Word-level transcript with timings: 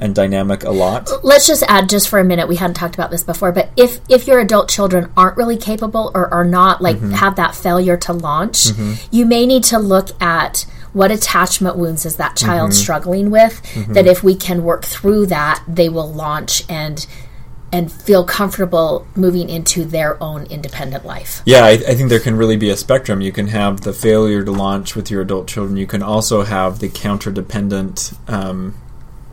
and 0.01 0.15
dynamic 0.15 0.63
a 0.63 0.71
lot. 0.71 1.11
Let's 1.25 1.45
just 1.49 1.65
add 1.67 1.89
just 1.89 2.09
for 2.09 2.21
a 2.21 2.25
minute. 2.25 2.47
We 2.47 2.55
hadn't 2.55 2.75
talked 2.75 2.95
about 2.95 3.11
this 3.11 3.25
before, 3.25 3.51
but 3.51 3.71
if 3.77 3.99
if 4.09 4.29
your 4.29 4.39
adult 4.39 4.69
children 4.71 5.11
aren't 5.17 5.37
really 5.37 5.57
capable 5.57 6.13
or 6.15 6.33
are 6.33 6.45
not 6.45 6.81
like 6.81 6.97
Mm-hmm. 6.97 7.13
have 7.15 7.35
that 7.37 7.57
failure 7.57 7.97
to 7.99 8.13
launch, 8.13 8.69
you 9.11 9.27
may 9.27 9.45
need 9.45 9.65
to 9.65 9.79
look 9.81 10.11
at 10.23 10.65
what 10.99 11.11
attachment 11.13 11.77
wounds 11.77 12.05
is 12.05 12.17
that 12.17 12.35
child 12.37 12.71
Mm-hmm. 12.71 12.83
struggling 12.83 13.31
with. 13.31 13.55
That 13.95 14.07
if 14.07 14.23
we 14.25 14.35
can 14.35 14.65
work 14.65 14.85
through 14.85 15.27
that, 15.27 15.63
they 15.69 15.89
will 15.89 16.13
launch 16.13 16.65
and 16.69 17.07
and 17.71 17.93
feel 17.93 18.25
comfortable 18.25 19.07
moving 19.15 19.49
into 19.51 19.85
their 19.85 20.21
own 20.23 20.47
independent 20.47 21.05
life. 21.05 21.43
Yeah, 21.45 21.65
I, 21.65 21.73
I 21.73 21.95
think 21.95 22.09
there 22.09 22.19
can 22.19 22.35
really 22.37 22.57
be 22.57 22.71
a 22.71 22.77
spectrum. 22.77 23.21
You 23.21 23.31
can 23.31 23.49
have 23.49 23.83
the 23.83 23.93
failure 23.93 24.43
to 24.43 24.51
launch 24.51 24.97
with 24.97 25.11
your 25.11 25.21
adult 25.21 25.47
children. 25.49 25.77
You 25.77 25.87
can 25.87 26.03
also 26.03 26.43
have 26.45 26.79
the 26.79 26.89
counter 26.89 27.31
dependent 27.31 28.13
um, 28.27 28.75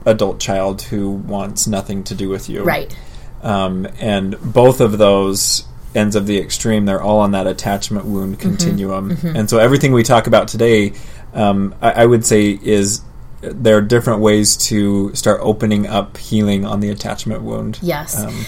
adult 0.05 0.39
child 0.39 0.81
who 0.83 1.09
wants 1.09 1.66
nothing 1.66 2.03
to 2.03 2.13
do 2.13 2.27
with 2.30 2.49
you. 2.49 2.63
Right. 2.63 2.95
Um, 3.42 3.87
and 3.99 4.37
both 4.42 4.81
of 4.81 4.98
those 4.98 5.65
ends 5.95 6.16
of 6.16 6.28
the 6.28 6.38
extreme, 6.38 6.86
they're 6.86 7.02
all 7.02 7.20
on 7.20 7.32
that 7.32 7.48
attachment 7.48 8.06
wound 8.06 8.39
continuum. 8.39 9.17
And 9.23 9.50
so 9.50 9.58
everything 9.58 9.94
we 9.94 10.04
talk 10.04 10.28
about 10.28 10.48
today, 10.48 10.94
um, 11.33 11.73
I, 11.82 12.04
I 12.04 12.06
would 12.06 12.26
say, 12.26 12.52
is 12.61 13.02
there 13.42 13.78
are 13.78 13.82
different 13.82 14.22
ways 14.22 14.58
to 14.58 15.14
start 15.16 15.39
opening 15.42 15.88
up 15.88 16.17
healing 16.17 16.66
on 16.66 16.80
the 16.80 16.89
attachment 16.89 17.42
wound. 17.44 17.80
Yes. 17.82 18.20
Um, 18.20 18.45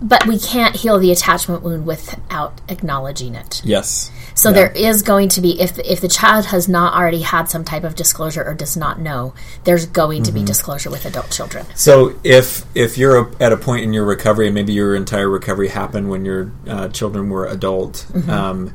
But 0.00 0.26
we 0.26 0.38
can't 0.38 0.76
heal 0.76 0.98
the 0.98 1.10
attachment 1.10 1.62
wound 1.62 1.84
without 1.86 2.60
acknowledging 2.68 3.34
it. 3.34 3.60
yes. 3.64 4.10
So 4.38 4.50
Yeah. 4.50 4.54
there 4.54 4.72
is 4.76 5.02
going 5.02 5.28
to 5.30 5.40
be 5.40 5.60
if 5.60 5.80
if 5.80 6.00
the 6.00 6.06
child 6.06 6.44
has 6.46 6.68
not 6.68 6.94
already 6.94 7.22
had 7.22 7.50
some 7.50 7.64
type 7.64 7.82
of 7.82 7.96
disclosure 7.96 8.44
or 8.44 8.54
does 8.54 8.76
not 8.76 9.00
know, 9.00 9.34
there's 9.64 9.84
going 9.86 10.22
to 10.22 10.30
be 10.30 10.44
disclosure 10.44 10.90
with 10.90 11.04
adult 11.04 11.30
children. 11.30 11.66
So 11.74 12.14
if 12.22 12.64
if 12.72 12.96
you're 12.96 13.32
at 13.40 13.52
a 13.52 13.56
point 13.56 13.82
in 13.82 13.92
your 13.92 14.04
recovery, 14.04 14.46
and 14.46 14.54
maybe 14.54 14.72
your 14.72 14.94
entire 14.94 15.28
recovery 15.28 15.68
happened 15.68 16.08
when 16.08 16.24
your 16.24 16.52
uh, 16.68 16.86
children 16.88 17.30
were 17.30 17.46
adult, 17.46 18.06
um, 18.28 18.72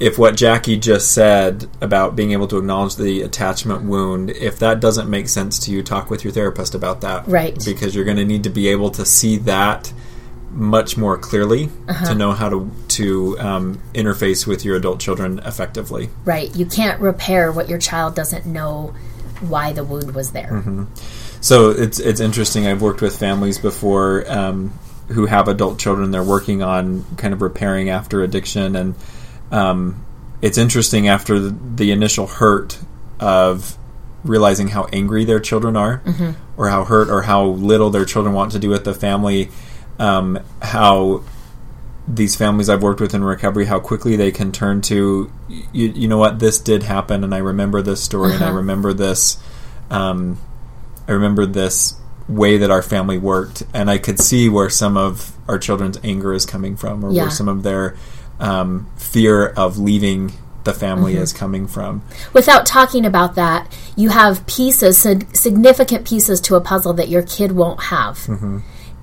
if 0.00 0.18
what 0.18 0.34
Jackie 0.34 0.78
just 0.78 1.12
said 1.12 1.66
about 1.82 2.16
being 2.16 2.32
able 2.32 2.48
to 2.48 2.56
acknowledge 2.56 2.96
the 2.96 3.20
attachment 3.20 3.82
wound, 3.82 4.30
if 4.30 4.58
that 4.60 4.80
doesn't 4.80 5.10
make 5.10 5.28
sense 5.28 5.58
to 5.60 5.72
you, 5.72 5.82
talk 5.82 6.08
with 6.08 6.24
your 6.24 6.32
therapist 6.32 6.74
about 6.74 7.02
that, 7.02 7.28
Right. 7.28 7.62
Because 7.62 7.94
you're 7.94 8.04
going 8.06 8.16
to 8.16 8.24
need 8.24 8.44
to 8.44 8.50
be 8.50 8.68
able 8.68 8.90
to 8.92 9.04
see 9.04 9.36
that 9.38 9.92
much 10.54 10.96
more 10.96 11.18
clearly 11.18 11.68
to 12.06 12.14
know 12.14 12.32
how 12.32 12.48
to 12.48 12.70
to 12.88 13.38
um, 13.40 13.82
interface 13.92 14.46
with 14.46 14.64
your 14.64 14.76
adult 14.76 15.00
children 15.00 15.40
effectively. 15.40 16.08
Right. 16.24 16.54
You 16.54 16.64
can't 16.64 17.00
repair 17.00 17.50
what 17.50 17.68
your 17.68 17.78
child 17.78 18.14
doesn't 18.14 18.46
know 18.46 18.94
why 19.40 19.72
the 19.72 19.84
wound 19.84 20.14
was 20.14 20.30
there. 20.30 20.86
So 21.40 21.70
it's 21.70 21.98
it's 21.98 22.20
interesting. 22.20 22.66
I've 22.66 22.80
worked 22.80 23.02
with 23.02 23.18
families 23.18 23.58
before 23.58 24.24
um, 24.30 24.70
who 25.08 25.26
have 25.26 25.48
adult 25.48 25.78
children. 25.78 26.10
They're 26.10 26.22
working 26.22 26.62
on 26.62 27.04
kind 27.16 27.34
of 27.34 27.42
repairing 27.42 27.90
after 27.90 28.22
addiction, 28.22 28.76
and 28.76 28.94
um, 29.50 30.06
it's 30.40 30.56
interesting 30.56 31.08
after 31.08 31.38
the, 31.38 31.50
the 31.50 31.90
initial 31.90 32.26
hurt 32.26 32.78
of 33.20 33.76
realizing 34.22 34.68
how 34.68 34.84
angry 34.92 35.24
their 35.24 35.40
children 35.40 35.76
are, 35.76 36.00
or 36.56 36.70
how 36.70 36.84
hurt 36.84 37.10
or 37.10 37.22
how 37.22 37.44
little 37.44 37.90
their 37.90 38.06
children 38.06 38.34
want 38.34 38.52
to 38.52 38.58
do 38.58 38.70
with 38.70 38.84
the 38.84 38.94
family. 38.94 39.50
Um, 39.98 40.40
how 40.60 41.22
these 42.06 42.36
families 42.36 42.68
I've 42.68 42.82
worked 42.82 43.00
with 43.00 43.14
in 43.14 43.24
recovery, 43.24 43.64
how 43.66 43.80
quickly 43.80 44.16
they 44.16 44.30
can 44.30 44.52
turn 44.52 44.80
to, 44.82 45.30
you, 45.48 45.88
you 45.88 46.08
know 46.08 46.18
what, 46.18 46.38
this 46.38 46.58
did 46.58 46.82
happen, 46.82 47.24
and 47.24 47.34
I 47.34 47.38
remember 47.38 47.80
this 47.80 48.02
story, 48.02 48.34
and 48.34 48.42
I 48.44 48.48
Uh-huh. 48.48 48.56
remember 48.56 48.92
this. 48.92 49.38
Um, 49.90 50.38
I 51.08 51.12
remember 51.12 51.46
this 51.46 51.94
way 52.28 52.58
that 52.58 52.70
our 52.70 52.82
family 52.82 53.18
worked, 53.18 53.62
and 53.72 53.88
I 53.90 53.98
could 53.98 54.18
see 54.20 54.48
where 54.48 54.68
some 54.68 54.96
of 54.96 55.32
our 55.48 55.58
children's 55.58 55.98
anger 56.04 56.34
is 56.34 56.44
coming 56.44 56.76
from, 56.76 57.04
or 57.04 57.10
Yeah. 57.12 57.22
where 57.22 57.30
some 57.30 57.48
of 57.48 57.62
their 57.62 57.94
um, 58.40 58.86
fear 58.96 59.46
of 59.46 59.78
leaving 59.78 60.32
the 60.64 60.72
family 60.74 61.14
is 61.16 61.32
coming 61.32 61.66
from. 61.68 62.02
Without 62.32 62.66
talking 62.66 63.06
about 63.06 63.34
that, 63.36 63.70
you 63.96 64.08
have 64.08 64.44
pieces, 64.46 64.98
significant 65.32 66.04
pieces 66.06 66.40
to 66.40 66.56
a 66.56 66.60
puzzle 66.60 66.92
that 66.94 67.08
your 67.08 67.22
kid 67.22 67.52
won't 67.52 67.84
have. 67.84 68.26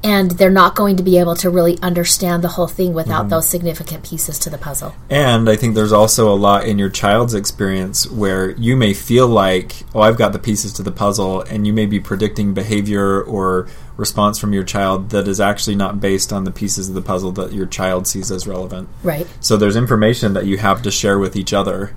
And 0.03 0.31
they're 0.31 0.49
not 0.49 0.75
going 0.75 0.97
to 0.97 1.03
be 1.03 1.19
able 1.19 1.35
to 1.35 1.49
really 1.49 1.77
understand 1.81 2.43
the 2.43 2.47
whole 2.47 2.67
thing 2.67 2.93
without 2.93 3.29
those 3.29 3.47
significant 3.47 4.03
pieces 4.03 4.39
to 4.39 4.49
the 4.49 4.57
puzzle. 4.57 4.95
And 5.09 5.47
I 5.47 5.55
think 5.55 5.75
there's 5.75 5.93
also 5.93 6.33
a 6.33 6.35
lot 6.35 6.65
in 6.65 6.79
your 6.79 6.89
child's 6.89 7.35
experience 7.35 8.09
where 8.09 8.51
you 8.51 8.75
may 8.75 8.93
feel 8.95 9.27
like, 9.27 9.83
oh, 9.93 10.01
I've 10.01 10.17
got 10.17 10.33
the 10.33 10.39
pieces 10.39 10.73
to 10.73 10.83
the 10.83 10.91
puzzle, 10.91 11.41
and 11.41 11.67
you 11.67 11.73
may 11.73 11.85
be 11.85 11.99
predicting 11.99 12.53
behavior 12.53 13.21
or 13.21 13.67
response 13.95 14.39
from 14.39 14.53
your 14.53 14.63
child 14.63 15.11
that 15.11 15.27
is 15.27 15.39
actually 15.39 15.75
not 15.75 15.99
based 15.99 16.33
on 16.33 16.45
the 16.45 16.51
pieces 16.51 16.89
of 16.89 16.95
the 16.95 17.01
puzzle 17.01 17.31
that 17.33 17.53
your 17.53 17.67
child 17.67 18.07
sees 18.07 18.31
as 18.31 18.47
relevant. 18.47 18.89
Right. 19.03 19.27
So 19.39 19.55
there's 19.55 19.75
information 19.75 20.33
that 20.33 20.45
you 20.45 20.57
have 20.57 20.81
to 20.81 20.89
share 20.89 21.19
with 21.19 21.35
each 21.35 21.53
other. 21.53 21.95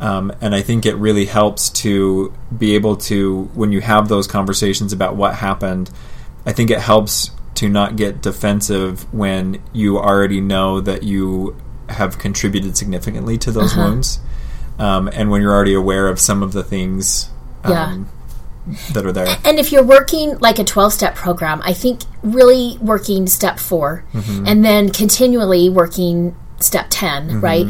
Um, 0.00 0.32
and 0.40 0.56
I 0.56 0.60
think 0.60 0.84
it 0.84 0.96
really 0.96 1.26
helps 1.26 1.70
to 1.70 2.34
be 2.58 2.74
able 2.74 2.96
to, 2.96 3.44
when 3.54 3.70
you 3.70 3.80
have 3.80 4.08
those 4.08 4.26
conversations 4.26 4.92
about 4.92 5.14
what 5.14 5.36
happened, 5.36 5.90
I 6.44 6.52
think 6.52 6.70
it 6.70 6.80
helps 6.80 7.30
to 7.54 7.68
not 7.68 7.96
get 7.96 8.20
defensive 8.20 9.12
when 9.12 9.62
you 9.72 9.98
already 9.98 10.40
know 10.40 10.80
that 10.80 11.02
you 11.02 11.56
have 11.88 12.18
contributed 12.18 12.76
significantly 12.76 13.38
to 13.38 13.52
those 13.52 13.76
wounds. 13.76 14.20
Um, 14.78 15.08
and 15.12 15.30
when 15.30 15.40
you're 15.40 15.52
already 15.52 15.74
aware 15.74 16.08
of 16.08 16.18
some 16.18 16.42
of 16.42 16.52
the 16.52 16.64
things 16.64 17.30
um, 17.62 18.08
that 18.92 19.06
are 19.06 19.12
there. 19.12 19.36
And 19.44 19.58
if 19.58 19.70
you're 19.70 19.84
working 19.84 20.38
like 20.38 20.58
a 20.58 20.64
12 20.64 20.92
step 20.92 21.14
program, 21.14 21.60
I 21.64 21.72
think 21.72 22.00
really 22.22 22.78
working 22.80 23.26
step 23.26 23.58
4 23.58 24.04
and 24.46 24.64
then 24.64 24.90
continually 24.90 25.70
working 25.70 26.34
step 26.60 26.86
10, 26.90 27.40
right, 27.40 27.66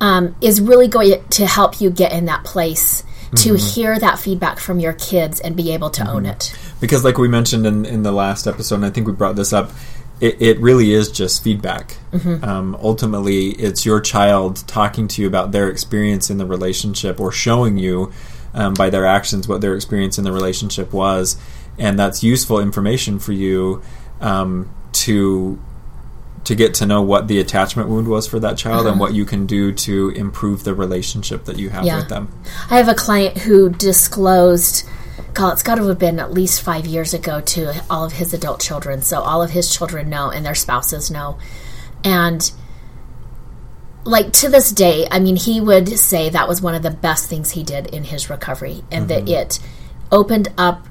um, 0.00 0.34
is 0.40 0.60
really 0.60 0.88
going 0.88 1.24
to 1.30 1.46
help 1.46 1.80
you 1.80 1.90
get 1.90 2.12
in 2.12 2.26
that 2.26 2.44
place 2.44 3.04
to 3.36 3.54
hear 3.54 3.98
that 3.98 4.18
feedback 4.18 4.58
from 4.58 4.78
your 4.78 4.92
kids 4.92 5.40
and 5.40 5.56
be 5.56 5.72
able 5.72 5.88
to 5.90 6.06
own 6.06 6.26
it. 6.26 6.54
Because 6.82 7.02
like 7.04 7.16
we 7.16 7.28
mentioned 7.28 7.66
in, 7.66 7.86
in 7.86 8.02
the 8.02 8.12
last 8.12 8.46
episode 8.46 8.74
and 8.76 8.84
i 8.84 8.90
think 8.90 9.06
we 9.06 9.12
brought 9.14 9.36
this 9.36 9.52
up 9.54 9.70
it, 10.20 10.40
it 10.40 10.60
really 10.60 10.92
is 10.92 11.10
just 11.10 11.42
feedback. 11.42 11.96
Um, 12.44 12.76
ultimately 12.80 13.48
it's 13.50 13.84
your 13.84 14.00
child 14.00 14.62
talking 14.68 15.08
to 15.08 15.20
you 15.20 15.26
about 15.26 15.50
their 15.50 15.68
experience 15.68 16.30
in 16.30 16.38
the 16.38 16.46
relationship 16.46 17.18
or 17.18 17.32
showing 17.32 17.76
you 17.76 18.12
um, 18.54 18.72
by 18.74 18.88
their 18.88 19.04
actions 19.04 19.48
what 19.48 19.60
their 19.62 19.74
experience 19.74 20.18
in 20.18 20.24
the 20.24 20.30
relationship 20.30 20.92
was. 20.92 21.36
And 21.76 21.98
that's 21.98 22.22
useful 22.22 22.60
information 22.60 23.18
for 23.18 23.32
you 23.32 23.82
um, 24.20 24.70
to 24.92 25.58
to 26.44 26.54
get 26.54 26.74
to 26.74 26.86
know 26.86 27.02
what 27.02 27.26
the 27.26 27.40
attachment 27.40 27.88
wound 27.88 28.06
was 28.06 28.28
for 28.28 28.38
that 28.38 28.56
child 28.56 28.86
and 28.86 29.00
what 29.00 29.14
you 29.14 29.24
can 29.24 29.46
do 29.46 29.72
to 29.72 30.10
improve 30.10 30.62
the 30.62 30.74
relationship 30.74 31.46
that 31.46 31.58
you 31.58 31.70
have 31.70 31.84
Yeah. 31.84 31.96
with 31.98 32.08
them. 32.08 32.28
I 32.70 32.76
have 32.76 32.88
a 32.88 32.94
client 32.94 33.38
who 33.38 33.70
disclosed 33.70 34.84
God, 35.34 35.52
it's 35.54 35.62
got 35.62 35.76
to 35.76 35.86
have 35.88 35.98
been 35.98 36.18
at 36.18 36.32
least 36.32 36.62
five 36.62 36.86
years 36.86 37.14
ago 37.14 37.40
to 37.40 37.82
all 37.88 38.04
of 38.04 38.12
his 38.12 38.34
adult 38.34 38.60
children. 38.60 39.02
So 39.02 39.20
all 39.20 39.42
of 39.42 39.50
his 39.50 39.74
children 39.74 40.10
know 40.10 40.30
and 40.30 40.44
their 40.44 40.54
spouses 40.54 41.10
know. 41.10 41.38
And 42.04 42.50
like 44.04 44.32
to 44.34 44.48
this 44.48 44.72
day, 44.72 45.06
I 45.10 45.20
mean, 45.20 45.36
he 45.36 45.60
would 45.60 45.88
say 45.98 46.28
that 46.28 46.48
was 46.48 46.60
one 46.60 46.74
of 46.74 46.82
the 46.82 46.90
best 46.90 47.28
things 47.28 47.52
he 47.52 47.62
did 47.62 47.86
in 47.86 48.04
his 48.04 48.28
recovery 48.28 48.82
and 48.90 49.08
that 49.08 49.24
mm-hmm. 49.24 49.42
it 49.42 49.60
opened 50.10 50.48
up 50.58 50.86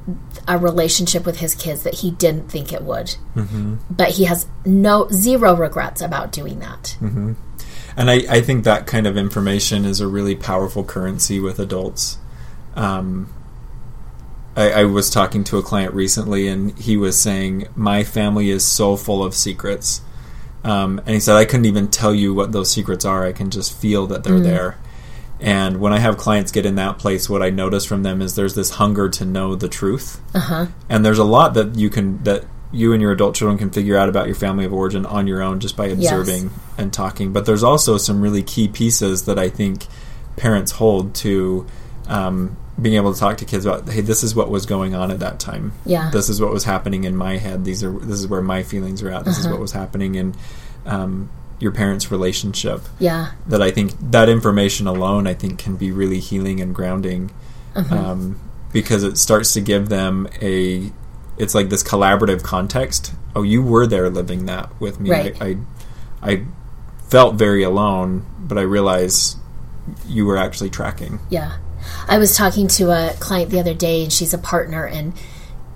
a 0.48 0.58
relationship 0.58 1.26
with 1.26 1.40
his 1.40 1.54
kids 1.54 1.84
that 1.84 1.96
he 1.96 2.12
didn't 2.12 2.50
think 2.50 2.74
it 2.74 2.82
would. 2.82 3.16
Mm-hmm. 3.36 3.76
But 3.90 4.10
he 4.12 4.26
has 4.26 4.48
no 4.66 5.08
zero 5.12 5.56
regrets 5.56 6.02
about 6.02 6.32
doing 6.32 6.60
that. 6.60 6.98
Mm-hmm. 7.00 7.34
And 7.96 8.10
I, 8.10 8.16
I 8.30 8.42
think 8.42 8.64
that 8.64 8.88
kind 8.88 9.06
of 9.06 9.18
information 9.18 9.86
is 9.86 10.00
a 10.00 10.08
really 10.08 10.36
powerful 10.36 10.84
currency 10.84 11.40
with 11.40 11.60
adults. 11.60 12.18
Um, 12.76 13.32
I, 14.56 14.72
I 14.72 14.84
was 14.86 15.10
talking 15.10 15.44
to 15.46 15.58
a 15.58 15.64
client 15.64 15.94
recently, 15.94 16.48
and 16.48 16.78
he 16.78 16.98
was 16.98 17.20
saying, 17.20 17.68
My 17.76 18.04
family 18.04 18.50
is 18.50 18.66
so 18.66 18.96
full 18.96 19.24
of 19.24 19.34
secrets. 19.34 20.02
Um, 20.64 21.00
and 21.00 21.10
he 21.10 21.20
said, 21.20 21.36
I 21.36 21.46
couldn't 21.46 21.66
even 21.66 21.88
tell 21.88 22.14
you 22.14 22.34
what 22.34 22.52
those 22.52 22.70
secrets 22.70 23.04
are. 23.06 23.26
I 23.26 23.32
can 23.32 23.50
just 23.50 23.76
feel 23.76 24.06
that 24.08 24.24
they're 24.24 24.40
there. 24.40 24.78
And 25.40 25.80
when 25.80 25.92
I 25.92 25.98
have 25.98 26.18
clients 26.18 26.52
get 26.52 26.68
in 26.68 26.76
that 26.76 27.00
place, 27.00 27.28
what 27.28 27.42
I 27.42 27.50
notice 27.50 27.84
from 27.84 28.04
them 28.04 28.22
is 28.22 28.36
there's 28.36 28.54
this 28.54 28.72
hunger 28.72 29.10
to 29.10 29.26
know 29.26 29.56
the 29.56 29.68
truth. 29.68 30.22
Uh-huh. 30.36 30.68
And 30.88 31.04
there's 31.04 31.18
a 31.18 31.24
lot 31.24 31.56
that 31.56 31.76
you 31.76 31.90
can 31.90 32.24
that 32.24 32.46
you 32.72 32.94
and 32.94 33.02
your 33.02 33.12
adult 33.12 33.36
children 33.36 33.58
can 33.58 33.72
figure 33.72 33.98
out 33.98 34.08
about 34.08 34.28
your 34.28 34.36
family 34.36 34.66
of 34.66 34.72
origin 34.72 35.06
on 35.06 35.28
your 35.28 35.42
own 35.42 35.60
just 35.60 35.76
by 35.76 35.88
observing 35.88 36.52
and 36.78 36.94
talking. 36.94 37.34
But 37.34 37.46
there's 37.46 37.64
also 37.64 37.98
some 37.98 38.22
really 38.22 38.44
key 38.44 38.68
pieces 38.68 39.26
that 39.26 39.40
I 39.40 39.50
think 39.50 39.88
parents 40.38 40.74
hold 40.74 41.16
to 41.16 41.66
um, 42.08 42.56
being 42.82 42.96
able 42.96 43.14
to 43.14 43.20
talk 43.20 43.38
to 43.38 43.46
kids 43.46 43.66
about. 43.66 43.88
Hey, 43.90 44.02
this 44.02 44.24
is 44.24 44.34
what 44.36 44.50
was 44.50 44.66
going 44.66 44.96
on 44.96 45.12
at 45.12 45.20
that 45.20 45.40
time. 45.40 45.74
Yeah. 45.86 46.10
This 46.12 46.30
is 46.30 46.42
what 46.42 46.52
was 46.52 46.64
happening 46.64 47.04
in 47.04 47.16
my 47.16 47.38
head. 47.38 47.64
These 47.66 47.84
are 47.84 47.92
this 47.92 48.20
is 48.20 48.28
where 48.28 48.42
my 48.42 48.64
feelings 48.64 49.02
are 49.04 49.12
at. 49.12 49.26
This 49.26 49.38
is 49.38 49.48
what 49.48 49.60
was 49.60 49.72
happening 49.74 50.16
in 50.16 50.36
um, 50.86 51.30
your 51.60 51.72
parents' 51.72 52.10
relationship 52.12 52.82
Yeah. 53.00 53.34
that 53.48 53.62
I 53.62 53.70
think 53.70 53.94
that 54.12 54.30
information 54.30 54.88
alone 54.88 55.28
I 55.28 55.36
think 55.36 55.60
can 55.60 55.76
be 55.76 55.92
really 55.92 56.20
healing 56.20 56.60
and 56.60 56.74
grounding 56.74 57.30
Uh-huh. 57.76 57.96
um, 57.96 58.40
because 58.74 59.04
it 59.04 59.18
starts 59.18 59.54
to 59.54 59.62
give 59.62 59.90
them 59.90 60.28
a 60.42 60.92
it's 61.38 61.54
like 61.54 61.70
this 61.70 61.84
collaborative 61.84 62.42
context. 62.44 63.14
Oh, 63.36 63.44
you 63.44 63.62
were 63.62 63.86
there 63.88 64.10
living 64.10 64.46
that 64.48 64.70
with 64.82 65.00
me. 65.00 65.12
Right. 65.12 65.36
I, 65.42 65.58
I 66.22 66.32
I 66.32 66.46
felt 67.10 67.36
very 67.36 67.62
alone, 67.64 68.26
but 68.40 68.58
I 68.58 68.62
realized 68.62 69.38
you 70.08 70.26
were 70.26 70.38
actually 70.38 70.70
tracking. 70.70 71.20
Yeah. 71.30 71.58
I 72.08 72.18
was 72.18 72.36
talking 72.36 72.68
to 72.70 72.92
a 72.92 73.14
client 73.20 73.52
the 73.52 73.60
other 73.60 73.74
day, 73.74 74.04
and 74.04 74.12
she's 74.12 74.34
a 74.34 74.38
partner, 74.38 74.86
and 74.86 75.14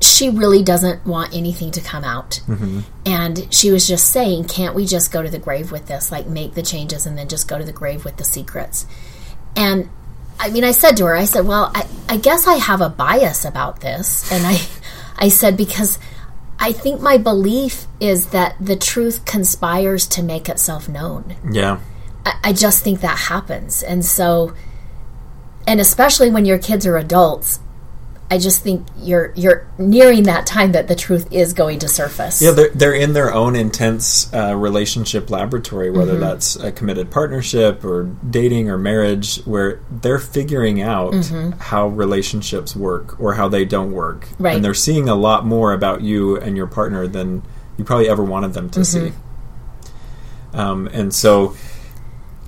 she 0.02 0.30
really 0.30 0.62
doesn't 0.62 1.06
want 1.06 1.36
anything 1.36 1.72
to 1.72 1.82
come 1.82 2.04
out. 2.04 2.42
Mm-hmm. 2.48 2.82
And 3.06 3.54
she 3.54 3.72
was 3.72 3.88
just 3.88 4.12
saying, 4.12 4.46
can't 4.46 4.76
we 4.76 4.86
just 4.86 5.12
go 5.12 5.22
to 5.22 5.30
the 5.30 5.40
grave 5.40 5.72
with 5.72 5.88
this? 5.88 6.12
Like, 6.12 6.28
make 6.28 6.54
the 6.54 6.62
changes 6.62 7.06
and 7.06 7.18
then 7.18 7.28
just 7.28 7.48
go 7.48 7.58
to 7.58 7.64
the 7.64 7.74
grave 7.74 8.04
with 8.04 8.18
the 8.18 8.24
secrets. 8.24 8.86
And 9.56 9.90
I 10.40 10.50
mean, 10.50 10.64
I 10.64 10.72
said 10.72 10.98
to 10.98 11.06
her, 11.06 11.16
I 11.16 11.26
said, 11.26 11.48
well, 11.48 11.72
I, 11.74 11.88
I 12.10 12.18
guess 12.18 12.48
I 12.48 12.56
have 12.56 12.82
a 12.82 12.90
bias 12.90 13.46
about 13.46 13.80
this. 13.80 14.30
And 14.32 14.46
I, 14.46 14.60
I 15.18 15.30
said, 15.30 15.56
because 15.56 15.98
I 16.60 16.72
think 16.72 17.02
my 17.02 17.18
belief 17.18 17.86
is 18.00 18.28
that 18.28 18.56
the 18.60 18.76
truth 18.76 19.26
conspires 19.26 20.08
to 20.08 20.24
make 20.24 20.50
itself 20.50 20.90
known. 20.90 21.36
Yeah. 21.50 21.80
I, 22.26 22.40
I 22.46 22.54
just 22.54 22.84
think 22.84 23.02
that 23.02 23.18
happens. 23.18 23.82
And 23.82 24.04
so, 24.04 24.54
and 25.68 25.80
especially 25.80 26.30
when 26.30 26.46
your 26.46 26.58
kids 26.58 26.86
are 26.86 26.98
adults, 26.98 27.60
I 28.32 28.40
just 28.40 28.64
think 28.64 28.88
you're 28.98 29.32
you're 29.36 29.68
nearing 29.78 30.24
that 30.24 30.48
time 30.48 30.72
that 30.72 30.88
the 30.88 30.96
truth 30.96 31.32
is 31.32 31.54
going 31.54 31.78
to 31.80 31.88
surface. 31.88 32.42
Yeah, 32.42 32.52
they're, 32.52 32.70
they're 32.70 32.94
in 32.96 33.14
their 33.14 33.32
own 33.32 33.56
intense 33.56 34.34
uh, 34.34 34.56
relationship 34.56 35.30
laboratory, 35.30 35.92
whether 35.92 36.14
Mm-hmm. 36.14 36.22
that's 36.22 36.56
a 36.56 36.72
committed 36.72 37.12
partnership 37.12 37.86
or 37.86 38.06
dating 38.28 38.68
or 38.68 38.80
marriage, 38.80 39.38
where 39.46 39.80
they're 39.92 40.18
figuring 40.18 40.82
out 40.82 41.14
how 41.60 41.88
relationships 41.88 42.76
work 42.76 43.20
or 43.20 43.36
how 43.36 43.48
they 43.48 43.64
don't 43.64 43.92
work. 43.92 44.26
Mm-hmm. 44.26 44.44
Right. 44.44 44.56
And 44.56 44.66
they're 44.66 44.74
seeing 44.74 45.08
a 45.08 45.16
lot 45.16 45.46
more 45.46 45.72
about 45.72 46.02
you 46.02 46.36
and 46.38 46.58
your 46.58 46.68
partner 46.68 47.06
than 47.06 47.44
you 47.78 47.84
probably 47.84 48.10
ever 48.10 48.24
wanted 48.24 48.54
them 48.54 48.72
to 48.72 48.84
see. 48.84 49.12
Mm-hmm. 49.12 50.58
Um, 50.58 50.88
and 50.88 51.14
so, 51.14 51.56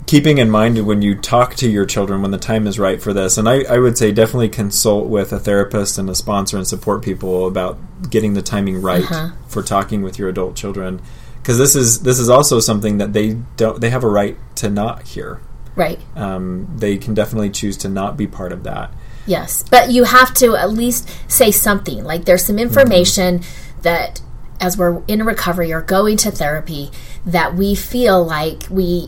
keeping 0.08 0.40
in 0.40 0.50
mind 0.50 0.84
when 0.88 1.02
you 1.04 1.14
talk 1.14 1.54
to 1.56 1.70
your 1.70 1.86
children 1.86 2.22
when 2.24 2.32
the 2.32 2.38
time 2.40 2.66
is 2.66 2.80
right 2.80 3.00
for 3.02 3.14
this, 3.14 3.38
and 3.38 3.48
I, 3.48 3.64
I 3.64 3.78
would 3.78 3.98
say 3.98 4.12
definitely 4.12 4.50
consult 4.50 5.08
with 5.08 5.32
a 5.32 5.40
therapist 5.40 5.98
and 6.00 6.10
a 6.10 6.16
sponsor 6.16 6.58
and 6.58 6.66
support 6.66 7.04
people 7.04 7.46
about 7.46 7.78
getting 8.10 8.34
the 8.34 8.42
timing 8.42 8.82
right 8.82 9.04
Uh-huh. 9.04 9.32
for 9.48 9.62
talking 9.62 10.02
with 10.02 10.18
your 10.18 10.30
adult 10.30 10.56
children, 10.56 11.02
because 11.42 11.58
this 11.60 11.76
is 11.76 12.02
this 12.02 12.18
is 12.18 12.30
also 12.30 12.60
something 12.60 12.98
that 12.98 13.14
they 13.14 13.38
don't 13.58 13.80
they 13.82 13.90
have 13.92 14.04
a 14.04 14.10
right 14.10 14.38
to 14.56 14.70
not 14.70 15.04
hear. 15.04 15.40
Right. 15.76 16.00
Um, 16.16 16.74
they 16.78 16.98
can 16.98 17.14
definitely 17.14 17.52
choose 17.52 17.78
to 17.78 17.90
not 17.90 18.18
be 18.18 18.26
part 18.26 18.52
of 18.52 18.64
that. 18.64 18.92
Yes, 19.28 19.64
but 19.70 19.92
you 19.92 20.06
have 20.06 20.34
to 20.36 20.56
at 20.56 20.72
least 20.72 21.08
say 21.30 21.52
something. 21.52 22.04
Like 22.04 22.26
there's 22.26 22.46
some 22.46 22.58
information 22.58 23.42
that, 23.84 24.22
as 24.60 24.78
we're 24.78 25.04
in 25.08 25.24
recovery 25.24 25.72
or 25.72 25.82
going 25.82 26.18
to 26.18 26.32
therapy, 26.32 26.90
that 27.26 27.54
we 27.56 27.76
feel 27.76 28.24
like 28.26 28.64
we 28.72 29.08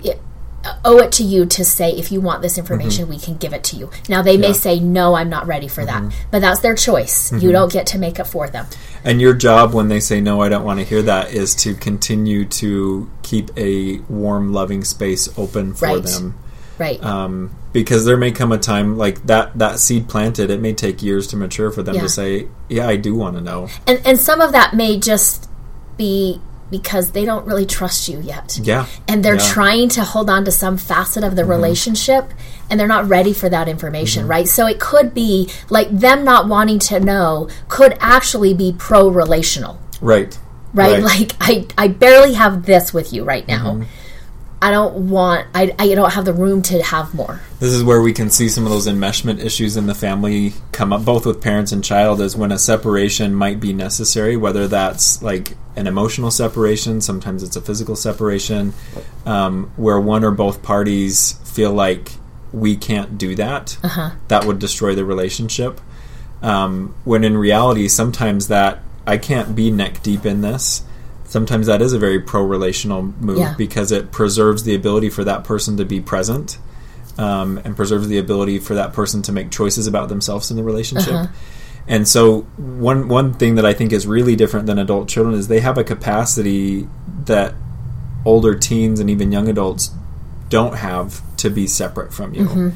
owe 0.86 0.98
it 1.00 1.12
to 1.14 1.24
you 1.24 1.46
to 1.46 1.66
say 1.66 1.92
if 1.92 2.12
you 2.12 2.22
want 2.22 2.42
this 2.42 2.54
mm-hmm. 2.54 2.62
information, 2.62 3.08
we 3.08 3.18
can 3.18 3.38
give 3.38 3.54
it 3.54 3.64
to 3.66 3.76
you. 3.76 3.90
Now 4.08 4.22
they 4.22 4.38
may 4.38 4.48
Yeah. 4.48 4.54
say 4.54 4.80
no, 4.80 5.16
I'm 5.16 5.30
not 5.30 5.48
ready 5.48 5.68
for 5.68 5.86
that, 5.86 6.04
mm-hmm. 6.04 6.30
but 6.32 6.42
that's 6.42 6.60
their 6.62 6.76
choice. 6.76 7.32
You 7.32 7.38
mm-hmm. 7.38 7.52
don't 7.52 7.72
get 7.72 7.88
to 7.88 7.98
make 7.98 8.20
it 8.20 8.26
for 8.26 8.50
them. 8.50 8.66
And 9.04 9.22
your 9.22 9.34
job 9.34 9.74
when 9.74 9.88
they 9.88 10.00
say 10.00 10.22
no, 10.22 10.42
I 10.42 10.50
don't 10.50 10.64
want 10.64 10.80
to 10.80 10.86
hear 10.86 11.02
that, 11.04 11.34
is 11.34 11.56
to 11.56 11.74
continue 11.74 12.46
to 12.46 13.10
keep 13.24 13.52
a 13.58 14.00
warm, 14.10 14.54
loving 14.54 14.84
space 14.84 15.30
open 15.38 15.74
for 15.74 15.88
Right. 15.88 16.04
them. 16.04 16.36
Right. 16.78 17.04
um, 17.04 17.56
because 17.74 18.06
there 18.06 18.16
may 18.18 18.32
come 18.32 18.52
a 18.52 18.58
time 18.58 18.98
like 18.98 19.26
that 19.28 19.58
that 19.60 19.80
seed 19.80 20.08
planted 20.08 20.50
it 20.50 20.62
may 20.62 20.74
take 20.74 21.04
years 21.04 21.28
to 21.28 21.36
mature 21.36 21.72
for 21.72 21.84
them 21.84 21.96
Yeah. 21.96 22.02
to 22.02 22.10
say 22.10 22.48
yeah 22.70 22.88
i 22.88 22.96
do 22.96 23.14
want 23.14 23.36
to 23.36 23.42
know 23.42 23.68
and 23.86 24.02
and 24.06 24.18
some 24.18 24.42
of 24.42 24.54
that 24.54 24.74
may 24.74 24.98
just 24.98 25.50
be 25.98 26.42
because 26.72 27.12
they 27.12 27.26
don't 27.26 27.46
really 27.46 27.66
trust 27.66 28.08
you 28.10 28.20
yet. 28.22 28.60
yeah 28.62 28.86
and 29.08 29.24
they're 29.24 29.36
Yeah. 29.36 29.42
Mm-hmm. 29.42 29.54
trying 29.54 29.90
to 29.90 30.04
hold 30.04 30.30
on 30.30 30.46
to 30.46 30.52
some 30.52 30.78
facet 30.78 31.24
of 31.24 31.36
the 31.36 31.46
relationship 31.46 32.26
and 32.70 32.80
they're 32.80 32.88
not 32.88 33.08
ready 33.08 33.34
for 33.34 33.50
that 33.50 33.68
information 33.68 34.22
Mm-hmm. 34.24 34.32
right 34.32 34.48
so 34.48 34.68
it 34.68 34.80
could 34.80 35.14
be 35.14 35.50
like 35.70 35.90
them 35.92 36.24
not 36.24 36.48
wanting 36.48 36.80
to 36.80 37.00
know 37.00 37.50
could 37.68 37.98
actually 38.00 38.54
be 38.54 38.74
pro 38.78 39.08
relational 39.10 39.80
right 40.02 40.38
right? 40.74 41.02
like 41.04 41.32
i 41.42 41.66
i 41.78 41.88
barely 41.88 42.34
have 42.34 42.66
this 42.66 42.94
with 42.94 43.12
you 43.14 43.24
right 43.24 43.48
now 43.48 43.74
Mm-hmm. 43.74 43.84
I 44.62 44.72
don't 44.72 45.10
want 45.10 45.48
I, 45.54 45.74
I 45.80 45.94
don't 45.96 46.12
have 46.12 46.26
the 46.26 46.34
room 46.34 46.62
to 46.64 46.82
have 46.84 47.14
more 47.14 47.42
this 47.60 47.74
is 47.74 47.84
where 47.84 48.02
we 48.02 48.14
can 48.14 48.30
see 48.30 48.50
some 48.50 48.66
of 48.66 48.72
those 48.72 48.88
enmeshment 48.88 49.44
issues 49.44 49.78
in 49.78 49.88
the 49.88 49.96
family 49.96 50.54
come 50.72 50.94
up 50.94 51.06
both 51.06 51.26
with 51.26 51.42
parents 51.42 51.72
and 51.72 51.84
child 51.84 52.22
is 52.22 52.36
when 52.36 52.52
a 52.52 52.60
separation 52.60 53.34
might 53.34 53.60
be 53.60 53.74
necessary 53.74 54.36
whether 54.38 54.68
that's 54.68 55.22
like 55.22 55.56
an 55.76 55.88
emotional 55.88 56.32
separation 56.32 57.02
sometimes 57.02 57.44
it's 57.44 57.56
a 57.56 57.62
physical 57.62 57.96
separation 57.96 58.74
um, 59.26 59.72
where 59.76 60.00
one 60.00 60.24
or 60.24 60.32
both 60.32 60.62
parties 60.62 61.34
feel 61.44 61.72
like 61.72 62.12
we 62.52 62.76
can't 62.76 63.18
do 63.18 63.36
that 63.36 63.78
uh-huh 63.84 64.12
that 64.30 64.46
would 64.46 64.60
destroy 64.60 64.96
the 64.96 65.04
relationship. 65.04 65.82
Um, 66.42 66.96
when 67.04 67.24
in 67.26 67.38
reality, 67.38 67.90
sometimes 67.90 68.48
that 68.48 68.80
I 69.06 69.18
can't 69.18 69.56
be 69.56 69.70
neck 69.72 70.02
deep 70.02 70.26
in 70.26 70.42
this. 70.42 70.84
Sometimes 71.30 71.68
that 71.68 71.80
is 71.80 71.94
a 71.94 72.00
very 72.00 72.20
pro 72.20 72.44
relational 72.44 73.04
move 73.04 73.38
Yeah. 73.38 73.54
because 73.56 73.92
it 73.92 74.12
preserves 74.12 74.64
the 74.64 74.74
ability 74.74 75.10
for 75.10 75.24
that 75.24 75.44
person 75.44 75.78
to 75.78 75.86
be 75.86 76.02
present 76.02 76.58
um, 77.20 77.62
and 77.64 77.76
preserves 77.76 78.08
the 78.08 78.18
ability 78.18 78.58
for 78.58 78.74
that 78.74 78.94
person 78.94 79.22
to 79.22 79.32
make 79.32 79.52
choices 79.52 79.86
about 79.86 80.10
themselves 80.10 80.50
in 80.50 80.58
the 80.58 80.64
relationship. 80.64 81.14
Uh-huh. 81.14 81.28
And 81.88 82.08
so, 82.08 82.42
one 82.58 83.08
one 83.10 83.34
thing 83.34 83.56
that 83.56 83.66
I 83.66 83.74
think 83.74 83.94
is 83.94 84.08
really 84.08 84.36
different 84.36 84.66
than 84.66 84.80
adult 84.80 85.08
children 85.08 85.36
is 85.36 85.48
they 85.48 85.60
have 85.60 85.78
a 85.78 85.84
capacity 85.84 86.88
that 87.26 87.54
older 88.26 88.56
teens 88.56 89.00
and 89.00 89.08
even 89.10 89.32
young 89.32 89.48
adults 89.48 89.92
don't 90.50 90.76
have 90.76 91.22
to 91.38 91.50
be 91.52 91.68
separate 91.68 92.12
from 92.12 92.34
you. 92.34 92.74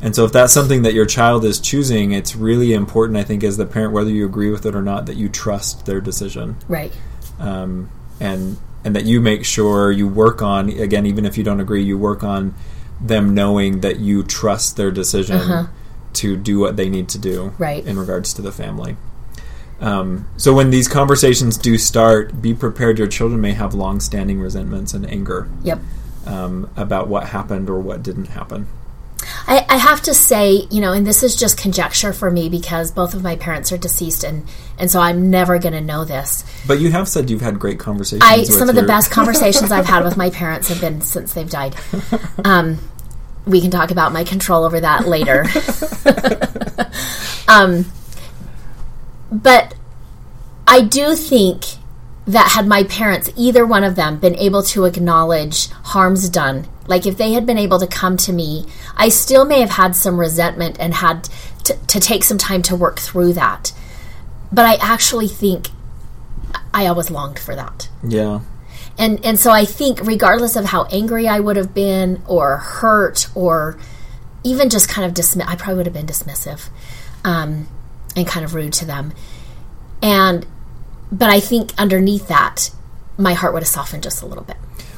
And 0.00 0.14
so, 0.14 0.24
if 0.24 0.32
that's 0.32 0.52
something 0.52 0.82
that 0.82 0.94
your 0.94 1.06
child 1.06 1.44
is 1.44 1.58
choosing, 1.58 2.12
it's 2.12 2.36
really 2.36 2.72
important, 2.72 3.18
I 3.18 3.24
think, 3.24 3.42
as 3.42 3.56
the 3.56 3.66
parent, 3.66 3.92
whether 3.92 4.10
you 4.10 4.26
agree 4.26 4.50
with 4.50 4.64
it 4.66 4.74
or 4.76 4.82
not, 4.82 5.06
that 5.06 5.16
you 5.16 5.28
trust 5.28 5.86
their 5.86 6.00
decision, 6.00 6.56
right 6.68 6.92
um, 7.38 7.90
and 8.20 8.56
and 8.84 8.94
that 8.94 9.04
you 9.04 9.20
make 9.20 9.44
sure 9.44 9.90
you 9.90 10.06
work 10.06 10.40
on 10.42 10.68
again, 10.70 11.06
even 11.06 11.24
if 11.24 11.36
you 11.36 11.42
don't 11.44 11.60
agree, 11.60 11.82
you 11.82 11.98
work 11.98 12.22
on 12.22 12.54
them 13.00 13.34
knowing 13.34 13.80
that 13.80 13.98
you 13.98 14.22
trust 14.22 14.76
their 14.76 14.90
decision 14.90 15.36
Uh-huh. 15.36 15.66
to 16.14 16.36
do 16.36 16.58
what 16.58 16.76
they 16.76 16.88
need 16.88 17.08
to 17.08 17.18
do, 17.18 17.52
Right. 17.58 17.84
in 17.84 17.98
regards 17.98 18.32
to 18.34 18.42
the 18.42 18.52
family. 18.52 18.96
Um, 19.80 20.26
so 20.38 20.54
when 20.54 20.70
these 20.70 20.88
conversations 20.88 21.58
do 21.58 21.76
start, 21.76 22.40
be 22.40 22.54
prepared. 22.54 22.98
Your 22.98 23.08
children 23.08 23.40
may 23.40 23.52
have 23.52 23.74
long-standing 23.74 24.40
resentments 24.40 24.94
and 24.94 25.04
anger 25.10 25.48
yep 25.62 25.78
um, 26.24 26.70
about 26.76 27.08
what 27.08 27.24
happened 27.28 27.68
or 27.68 27.78
what 27.78 28.02
didn't 28.02 28.28
happen. 28.28 28.66
I, 29.46 29.64
I 29.68 29.76
have 29.76 30.02
to 30.02 30.14
say, 30.14 30.66
you 30.70 30.80
know, 30.80 30.92
and 30.92 31.06
this 31.06 31.22
is 31.22 31.36
just 31.36 31.58
conjecture 31.58 32.12
for 32.12 32.30
me 32.30 32.48
because 32.48 32.90
both 32.90 33.14
of 33.14 33.22
my 33.22 33.36
parents 33.36 33.72
are 33.72 33.78
deceased, 33.78 34.24
and 34.24 34.46
and 34.78 34.90
so 34.90 35.00
I'm 35.00 35.30
never 35.30 35.58
going 35.58 35.74
to 35.74 35.80
know 35.80 36.04
this. 36.04 36.44
But 36.66 36.80
you 36.80 36.90
have 36.90 37.08
said 37.08 37.30
you've 37.30 37.40
had 37.40 37.58
great 37.58 37.78
conversations. 37.78 38.22
I 38.24 38.42
some 38.44 38.68
of 38.68 38.74
the 38.74 38.82
best 38.82 39.10
conversations 39.12 39.72
I've 39.72 39.86
had 39.86 40.04
with 40.04 40.16
my 40.16 40.30
parents 40.30 40.68
have 40.68 40.80
been 40.80 41.00
since 41.00 41.34
they've 41.34 41.50
died. 41.50 41.74
Um, 42.44 42.78
we 43.46 43.60
can 43.60 43.70
talk 43.70 43.90
about 43.90 44.12
my 44.12 44.24
control 44.24 44.64
over 44.64 44.80
that 44.80 45.06
later. 45.06 45.46
um, 47.48 47.86
but 49.30 49.74
I 50.66 50.82
do 50.82 51.14
think 51.14 51.64
that 52.26 52.50
had 52.50 52.66
my 52.66 52.82
parents, 52.84 53.30
either 53.36 53.64
one 53.64 53.84
of 53.84 53.94
them, 53.94 54.18
been 54.18 54.36
able 54.36 54.62
to 54.64 54.84
acknowledge 54.84 55.68
harms 55.70 56.28
done, 56.28 56.66
like 56.88 57.06
if 57.06 57.16
they 57.16 57.32
had 57.32 57.46
been 57.46 57.58
able 57.58 57.78
to 57.78 57.86
come 57.86 58.16
to 58.18 58.32
me, 58.32 58.66
I 58.96 59.08
still 59.08 59.44
may 59.44 59.60
have 59.60 59.70
had 59.70 59.96
some 59.96 60.18
resentment 60.18 60.76
and 60.78 60.94
had 60.94 61.28
to, 61.64 61.74
to 61.74 62.00
take 62.00 62.24
some 62.24 62.38
time 62.38 62.62
to 62.62 62.76
work 62.76 62.98
through 63.00 63.32
that. 63.34 63.72
But 64.52 64.64
I 64.66 64.74
actually 64.76 65.28
think 65.28 65.68
I 66.72 66.86
always 66.86 67.10
longed 67.10 67.38
for 67.38 67.54
that 67.56 67.88
Yeah. 68.02 68.40
and 68.98 69.24
and 69.24 69.38
so 69.38 69.50
I 69.50 69.64
think 69.64 70.00
regardless 70.06 70.56
of 70.56 70.66
how 70.66 70.84
angry 70.84 71.26
I 71.28 71.40
would 71.40 71.56
have 71.56 71.74
been 71.74 72.22
or 72.26 72.58
hurt 72.58 73.28
or 73.34 73.78
even 74.44 74.68
just 74.70 74.88
kind 74.88 75.04
of 75.06 75.12
dismiss, 75.14 75.46
I 75.48 75.56
probably 75.56 75.76
would 75.78 75.86
have 75.86 75.94
been 75.94 76.06
dismissive 76.06 76.68
um, 77.24 77.66
and 78.14 78.26
kind 78.26 78.44
of 78.44 78.54
rude 78.54 78.72
to 78.74 78.84
them. 78.84 79.12
And 80.02 80.46
but 81.10 81.30
I 81.30 81.40
think 81.40 81.72
underneath 81.78 82.28
that, 82.28 82.70
my 83.18 83.34
heart 83.34 83.52
would 83.54 83.62
have 83.62 83.68
softened 83.68 84.02
just 84.02 84.22
a 84.22 84.26
little 84.26 84.44
bit. 84.44 84.56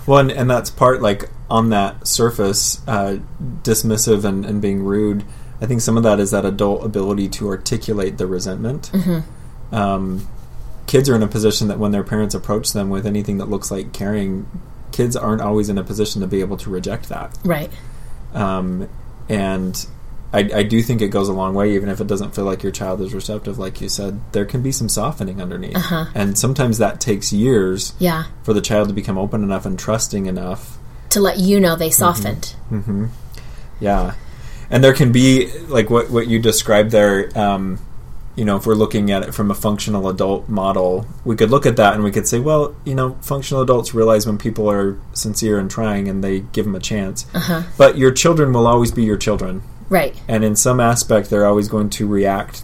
Well, 0.08 0.20
and, 0.20 0.32
and 0.32 0.48
that's 0.48 0.70
part 0.70 1.02
like 1.02 1.28
on 1.50 1.68
that 1.68 2.06
surface, 2.06 2.80
uh, 2.88 3.18
dismissive 3.62 4.24
and, 4.24 4.46
and 4.46 4.62
being 4.62 4.82
rude. 4.82 5.22
I 5.60 5.66
think 5.66 5.82
some 5.82 5.98
of 5.98 6.02
that 6.02 6.18
is 6.18 6.30
that 6.30 6.46
adult 6.46 6.82
ability 6.82 7.28
to 7.28 7.48
articulate 7.48 8.16
the 8.16 8.26
resentment. 8.26 8.90
Mm-hmm. 8.92 9.74
Um, 9.74 10.26
kids 10.86 11.10
are 11.10 11.14
in 11.14 11.22
a 11.22 11.28
position 11.28 11.68
that 11.68 11.78
when 11.78 11.92
their 11.92 12.04
parents 12.04 12.34
approach 12.34 12.72
them 12.72 12.88
with 12.88 13.06
anything 13.06 13.36
that 13.36 13.50
looks 13.50 13.70
like 13.70 13.92
caring, 13.92 14.48
kids 14.92 15.14
aren't 15.14 15.42
always 15.42 15.68
in 15.68 15.76
a 15.76 15.84
position 15.84 16.22
to 16.22 16.26
be 16.26 16.40
able 16.40 16.56
to 16.56 16.70
reject 16.70 17.10
that. 17.10 17.36
Right. 17.44 17.70
Um, 18.32 18.88
and 19.28 19.86
I, 20.32 20.40
I 20.54 20.62
do 20.62 20.82
think 20.82 21.00
it 21.00 21.08
goes 21.08 21.28
a 21.28 21.32
long 21.32 21.54
way, 21.54 21.72
even 21.74 21.88
if 21.88 22.00
it 22.00 22.06
doesn't 22.06 22.34
feel 22.34 22.44
like 22.44 22.62
your 22.62 22.72
child 22.72 23.00
is 23.00 23.14
receptive. 23.14 23.58
Like 23.58 23.80
you 23.80 23.88
said, 23.88 24.20
there 24.32 24.44
can 24.44 24.62
be 24.62 24.72
some 24.72 24.88
softening 24.88 25.40
underneath, 25.40 25.76
Uh-huh. 25.76 26.06
and 26.14 26.36
sometimes 26.36 26.76
that 26.78 27.00
takes 27.00 27.32
years 27.32 27.94
Yeah. 27.98 28.24
for 28.42 28.52
the 28.52 28.60
child 28.60 28.88
to 28.88 28.94
become 28.94 29.16
open 29.16 29.42
enough 29.42 29.64
and 29.64 29.78
trusting 29.78 30.26
enough 30.26 30.76
To 31.10 31.20
let 31.20 31.38
you 31.38 31.58
know 31.60 31.76
they 31.76 31.90
softened. 31.90 32.54
hmm 32.68 33.06
Yeah, 33.80 34.14
and 34.70 34.84
there 34.84 34.92
can 34.92 35.12
be 35.12 35.50
like 35.68 35.88
what 35.88 36.10
what 36.10 36.26
you 36.26 36.38
described 36.38 36.90
there. 36.90 37.30
Um, 37.38 37.78
you 38.36 38.44
know, 38.44 38.56
if 38.56 38.66
we're 38.66 38.74
looking 38.74 39.10
at 39.10 39.22
it 39.24 39.34
from 39.34 39.50
a 39.50 39.54
functional 39.54 40.08
adult 40.08 40.48
model, 40.48 41.06
we 41.24 41.34
could 41.34 41.50
look 41.50 41.66
at 41.66 41.74
that 41.76 41.94
and 41.94 42.04
we 42.04 42.12
could 42.12 42.28
say, 42.28 42.38
well, 42.38 42.72
you 42.84 42.94
know, 42.94 43.16
functional 43.20 43.62
adults 43.62 43.94
realize 43.94 44.26
when 44.28 44.38
people 44.38 44.70
are 44.70 44.96
sincere 45.12 45.58
and 45.58 45.68
trying, 45.70 46.06
and 46.06 46.22
they 46.22 46.40
give 46.52 46.64
them 46.64 46.76
a 46.76 46.80
chance. 46.80 47.26
Uh-huh. 47.34 47.62
But 47.76 47.96
your 47.98 48.12
children 48.12 48.52
will 48.52 48.66
always 48.68 48.92
be 48.92 49.02
your 49.02 49.16
children, 49.16 49.62
Right. 49.90 50.14
and 50.28 50.44
in 50.44 50.54
some 50.56 50.80
aspect, 50.80 51.30
they're 51.30 51.46
always 51.46 51.68
going 51.68 51.88
to 51.90 52.06
react 52.06 52.62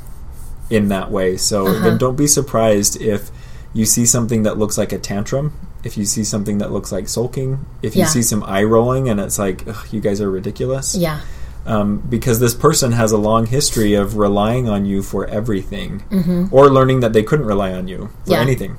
in 0.70 0.88
that 0.88 1.10
way. 1.10 1.36
So 1.36 1.66
Uh-huh. 1.66 1.84
then, 1.84 1.98
don't 1.98 2.16
be 2.16 2.26
surprised 2.26 3.00
if 3.00 3.30
you 3.72 3.84
see 3.86 4.04
something 4.06 4.42
that 4.44 4.58
looks 4.58 4.76
like 4.78 4.92
a 4.92 4.98
tantrum. 4.98 5.52
If 5.84 5.96
you 5.98 6.04
see 6.06 6.24
something 6.24 6.58
that 6.58 6.70
looks 6.72 6.90
like 6.92 7.08
sulking, 7.08 7.64
if 7.82 7.94
you 7.96 8.02
Yeah. 8.02 8.08
see 8.08 8.22
some 8.22 8.42
eye 8.46 8.62
rolling 8.62 9.08
and 9.08 9.20
it's 9.20 9.38
like, 9.38 9.64
Ugh, 9.68 9.76
you 9.90 10.00
guys 10.00 10.20
are 10.20 10.30
ridiculous 10.30 10.94
Yeah. 10.94 11.20
um, 11.66 12.02
because 12.08 12.40
this 12.40 12.54
person 12.54 12.92
has 12.92 13.12
a 13.12 13.18
long 13.18 13.46
history 13.46 13.94
of 13.94 14.16
relying 14.16 14.68
on 14.68 14.84
you 14.86 15.02
for 15.02 15.26
everything 15.26 16.02
Mm-hmm. 16.10 16.46
or 16.50 16.70
learning 16.70 17.00
that 17.00 17.12
they 17.12 17.22
couldn't 17.22 17.46
rely 17.46 17.72
on 17.72 17.88
you 17.88 18.08
for 18.24 18.32
Yeah. 18.32 18.40
anything. 18.40 18.76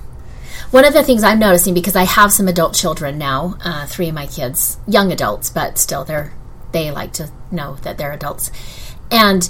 One 0.72 0.86
of 0.86 0.94
the 0.94 1.04
things 1.04 1.24
I'm 1.24 1.40
noticing 1.40 1.74
because 1.76 1.96
I 1.96 2.04
have 2.06 2.32
some 2.32 2.48
adult 2.48 2.74
children 2.74 3.18
now, 3.20 3.56
uh, 3.64 3.86
three 3.86 4.10
of 4.10 4.16
my 4.16 4.26
kids, 4.26 4.78
young 4.88 5.12
adults, 5.12 5.50
but 5.50 5.78
still 5.78 6.04
they're 6.04 6.32
they 6.76 6.92
like 6.92 7.14
to 7.14 7.32
know 7.52 7.76
that 7.84 7.98
they're 7.98 8.12
adults, 8.12 8.52
and 9.10 9.50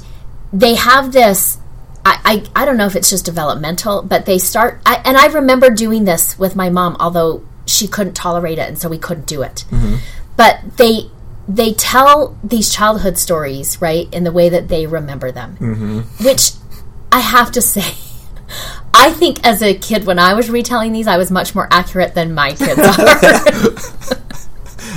they 0.53 0.75
have 0.75 1.11
this. 1.11 1.57
I, 2.05 2.45
I, 2.55 2.61
I 2.61 2.65
don't 2.65 2.77
know 2.77 2.85
if 2.85 2.95
it's 2.95 3.09
just 3.09 3.25
developmental, 3.25 4.03
but 4.03 4.25
they 4.25 4.37
start. 4.37 4.79
I, 4.85 5.01
and 5.03 5.17
I 5.17 5.27
remember 5.27 5.71
doing 5.71 6.05
this 6.05 6.37
with 6.37 6.55
my 6.55 6.69
mom, 6.69 6.95
although 6.99 7.43
she 7.65 7.87
couldn't 7.87 8.13
tolerate 8.13 8.59
it, 8.59 8.67
and 8.69 8.77
so 8.77 8.87
we 8.87 8.99
couldn't 8.99 9.25
do 9.25 9.41
it. 9.41 9.65
Mm-hmm. 9.71 9.95
But 10.37 10.77
they 10.77 11.09
they 11.47 11.73
tell 11.73 12.37
these 12.43 12.73
childhood 12.73 13.17
stories 13.17 13.81
right 13.81 14.11
in 14.13 14.23
the 14.23 14.31
way 14.31 14.49
that 14.49 14.67
they 14.67 14.85
remember 14.85 15.31
them, 15.31 15.57
mm-hmm. 15.57 16.23
which 16.23 16.51
I 17.11 17.19
have 17.19 17.51
to 17.53 17.61
say. 17.61 17.95
I 18.93 19.11
think 19.11 19.45
as 19.45 19.61
a 19.61 19.73
kid, 19.73 20.05
when 20.05 20.19
I 20.19 20.35
was 20.35 20.49
retelling 20.49 20.93
these, 20.93 21.07
I 21.07 21.17
was 21.17 21.29
much 21.29 21.53
more 21.53 21.67
accurate 21.69 22.15
than 22.15 22.33
my 22.33 22.53
kids 22.53 22.79
are. 22.79 24.35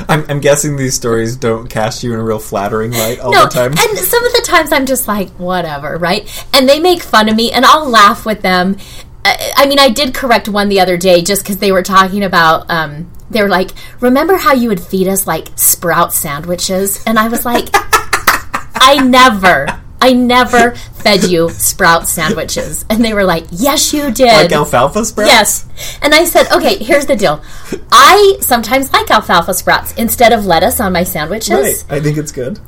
I'm, 0.09 0.25
I'm 0.29 0.41
guessing 0.41 0.77
these 0.77 0.95
stories 0.95 1.37
don't 1.37 1.69
cast 1.69 2.03
you 2.03 2.13
in 2.13 2.21
a 2.21 2.23
real 2.23 2.39
flattering 2.39 2.93
light 2.93 3.21
all 3.21 3.33
no, 3.33 3.45
the 3.45 3.51
time. 3.51 3.73
and 3.73 3.99
some 3.99 4.25
of 4.25 4.33
the 4.33 4.43
times 4.45 4.73
I'm 4.73 4.87
just 4.87 5.09
like, 5.09 5.31
whatever, 5.31 5.97
right? 5.97 6.29
And 6.55 6.69
they 6.69 6.81
make 6.81 7.03
fun 7.03 7.29
of 7.29 7.37
me, 7.37 7.53
and 7.53 7.65
I'll 7.65 7.89
laugh 7.89 8.27
with 8.27 8.43
them. 8.43 8.77
I, 9.25 9.53
I 9.57 9.67
mean, 9.67 9.79
I 9.79 9.89
did 9.89 10.15
correct 10.15 10.49
one 10.49 10.69
the 10.69 10.81
other 10.81 10.97
day 10.97 11.23
just 11.23 11.43
because 11.43 11.59
they 11.59 11.73
were 11.73 11.83
talking 11.83 12.25
about. 12.25 12.71
Um, 12.71 13.11
they 13.31 13.43
were 13.43 13.49
like, 13.49 13.71
"Remember 14.01 14.37
how 14.37 14.55
you 14.55 14.69
would 14.69 14.81
feed 14.81 15.09
us 15.09 15.27
like 15.27 15.49
sprout 15.57 16.13
sandwiches?" 16.13 17.03
And 17.07 17.19
I 17.19 17.29
was 17.29 17.45
like, 17.45 17.69
"I 17.73 19.01
never." 19.05 19.83
I 20.01 20.13
never 20.13 20.73
fed 20.75 21.25
you 21.25 21.51
sprout 21.51 22.09
sandwiches. 22.09 22.85
And 22.89 23.05
they 23.05 23.13
were 23.15 23.25
like, 23.25 23.47
Yes, 23.51 23.93
you 23.93 24.13
did. 24.13 24.27
like 24.33 24.53
alfalfa 24.53 25.05
sprouts? 25.05 25.31
Yes. 25.31 25.99
And 26.03 26.15
I 26.15 26.25
said, 26.25 26.51
okay, 26.53 26.77
here's 26.77 27.07
the 27.07 27.17
deal. 27.17 27.43
I 27.91 28.39
sometimes 28.41 28.93
like 28.93 29.11
alfalfa 29.11 29.55
sprouts 29.55 29.93
instead 29.95 30.33
of 30.33 30.47
lettuce 30.47 30.81
on 30.81 30.93
my 30.93 31.03
sandwiches. 31.03 31.85
Right. 31.89 31.99
I 31.99 32.01
think 32.01 32.17
it's 32.17 32.33
good. 32.33 32.61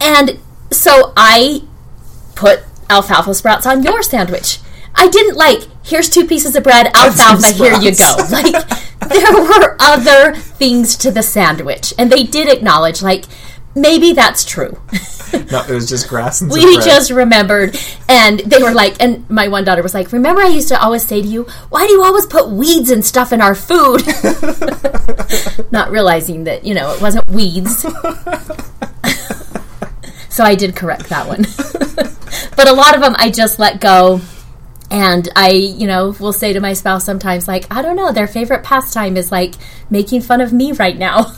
And 0.00 0.38
so 0.70 1.12
I 1.16 1.62
put 2.34 2.60
alfalfa 2.88 3.34
sprouts 3.34 3.66
on 3.66 3.82
your 3.82 4.02
sandwich. 4.02 4.58
I 4.94 5.08
didn't 5.08 5.36
like, 5.36 5.62
here's 5.84 6.10
two 6.10 6.26
pieces 6.26 6.54
of 6.54 6.62
bread, 6.64 6.90
alfalfa, 6.94 7.52
here 7.54 7.74
you 7.80 7.94
go. 7.96 8.16
Like, 8.30 8.68
there 9.08 9.32
were 9.32 9.76
other 9.80 10.34
things 10.34 10.96
to 10.98 11.10
the 11.10 11.22
sandwich. 11.22 11.94
And 11.98 12.12
they 12.12 12.24
did 12.24 12.48
acknowledge, 12.48 13.02
like, 13.02 13.24
maybe 13.74 14.12
that's 14.12 14.44
true. 14.44 14.78
No, 15.50 15.62
it 15.62 15.70
was 15.70 15.88
just 15.88 16.08
grass 16.08 16.40
and 16.42 16.50
we 16.52 16.62
bread. 16.76 16.84
just 16.84 17.10
remembered. 17.10 17.78
And 18.08 18.40
they 18.40 18.62
were 18.62 18.72
like 18.74 18.96
and 19.02 19.28
my 19.30 19.48
one 19.48 19.64
daughter 19.64 19.82
was 19.82 19.94
like 19.94 20.12
remember 20.12 20.42
i 20.42 20.48
used 20.48 20.68
to 20.68 20.78
always 20.80 21.06
say 21.06 21.22
to 21.22 21.26
you 21.26 21.44
why 21.70 21.86
do 21.86 21.92
you 21.92 22.02
always 22.02 22.26
put 22.26 22.50
weeds 22.50 22.90
and 22.90 23.04
stuff 23.04 23.32
in 23.32 23.40
our 23.40 23.54
food? 23.54 24.02
Not 25.72 25.90
realizing 25.90 26.44
that 26.44 26.64
you 26.64 26.74
know 26.74 26.92
it 26.94 27.00
wasn't 27.00 27.28
weeds. 27.30 27.86
So 30.28 30.44
i 30.44 30.54
did 30.54 30.74
correct 30.74 31.10
that 31.10 31.28
one. 31.28 31.42
But 32.56 32.66
a 32.66 32.72
lot 32.72 32.94
of 32.94 33.02
them 33.02 33.14
i 33.18 33.30
just 33.30 33.58
let 33.58 33.80
go. 33.82 34.20
And 34.90 35.28
i 35.36 35.50
you 35.50 35.86
know 35.86 36.14
will 36.18 36.32
say 36.32 36.54
to 36.54 36.60
my 36.60 36.72
spouse 36.72 37.04
sometimes 37.04 37.46
like 37.46 37.66
i 37.70 37.82
don't 37.82 37.96
know 37.96 38.12
their 38.12 38.26
favorite 38.26 38.62
pastime 38.64 39.16
is 39.18 39.30
like 39.30 39.54
making 39.90 40.22
fun 40.22 40.40
of 40.40 40.52
me 40.52 40.72
right 40.72 40.96
now 40.96 41.32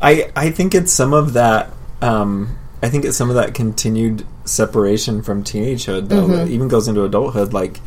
I 0.00 0.30
I 0.36 0.50
think 0.50 0.74
it's 0.74 0.92
some 0.92 1.12
of 1.12 1.32
that. 1.34 1.70
Um, 2.00 2.56
I 2.82 2.88
think 2.88 3.04
it's 3.04 3.16
some 3.16 3.28
of 3.28 3.36
that 3.36 3.54
continued 3.54 4.24
separation 4.44 5.22
from 5.22 5.42
teenagehood, 5.42 6.08
though. 6.08 6.28
Mm-hmm. 6.28 6.52
Even 6.52 6.68
goes 6.68 6.86
into 6.88 7.02
adulthood. 7.04 7.52
Like, 7.52 7.80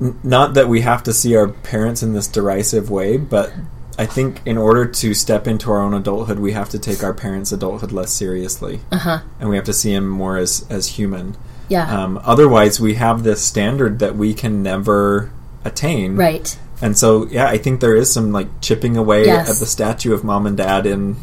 n- 0.00 0.18
not 0.22 0.54
that 0.54 0.68
we 0.68 0.80
have 0.82 1.02
to 1.04 1.12
see 1.12 1.36
our 1.36 1.48
parents 1.48 2.02
in 2.02 2.12
this 2.12 2.28
derisive 2.28 2.88
way, 2.90 3.16
but 3.16 3.52
I 3.98 4.06
think 4.06 4.40
in 4.46 4.56
order 4.56 4.86
to 4.86 5.12
step 5.12 5.48
into 5.48 5.72
our 5.72 5.80
own 5.80 5.92
adulthood, 5.92 6.38
we 6.38 6.52
have 6.52 6.68
to 6.70 6.78
take 6.78 7.02
our 7.02 7.12
parents' 7.12 7.50
adulthood 7.50 7.90
less 7.90 8.12
seriously, 8.12 8.80
uh-huh 8.92 9.20
and 9.40 9.50
we 9.50 9.56
have 9.56 9.64
to 9.66 9.72
see 9.72 9.92
them 9.92 10.08
more 10.08 10.36
as 10.36 10.64
as 10.70 10.86
human. 10.98 11.36
yeah 11.68 12.02
Um, 12.04 12.20
otherwise, 12.24 12.78
we 12.80 12.94
have 12.94 13.24
this 13.24 13.42
standard 13.44 13.98
that 13.98 14.14
we 14.14 14.34
can 14.34 14.62
never 14.62 15.32
attain, 15.64 16.14
right 16.14 16.56
And 16.80 16.96
so, 16.96 17.26
yeah, 17.26 17.48
I 17.48 17.58
think 17.58 17.80
there 17.80 17.96
is 17.96 18.12
some 18.12 18.30
like 18.30 18.46
chipping 18.60 18.96
away 18.96 19.24
Yes. 19.26 19.50
at 19.50 19.56
the 19.56 19.66
statue 19.66 20.14
of 20.14 20.22
mom 20.22 20.46
and 20.46 20.56
dad 20.56 20.86
in 20.86 21.16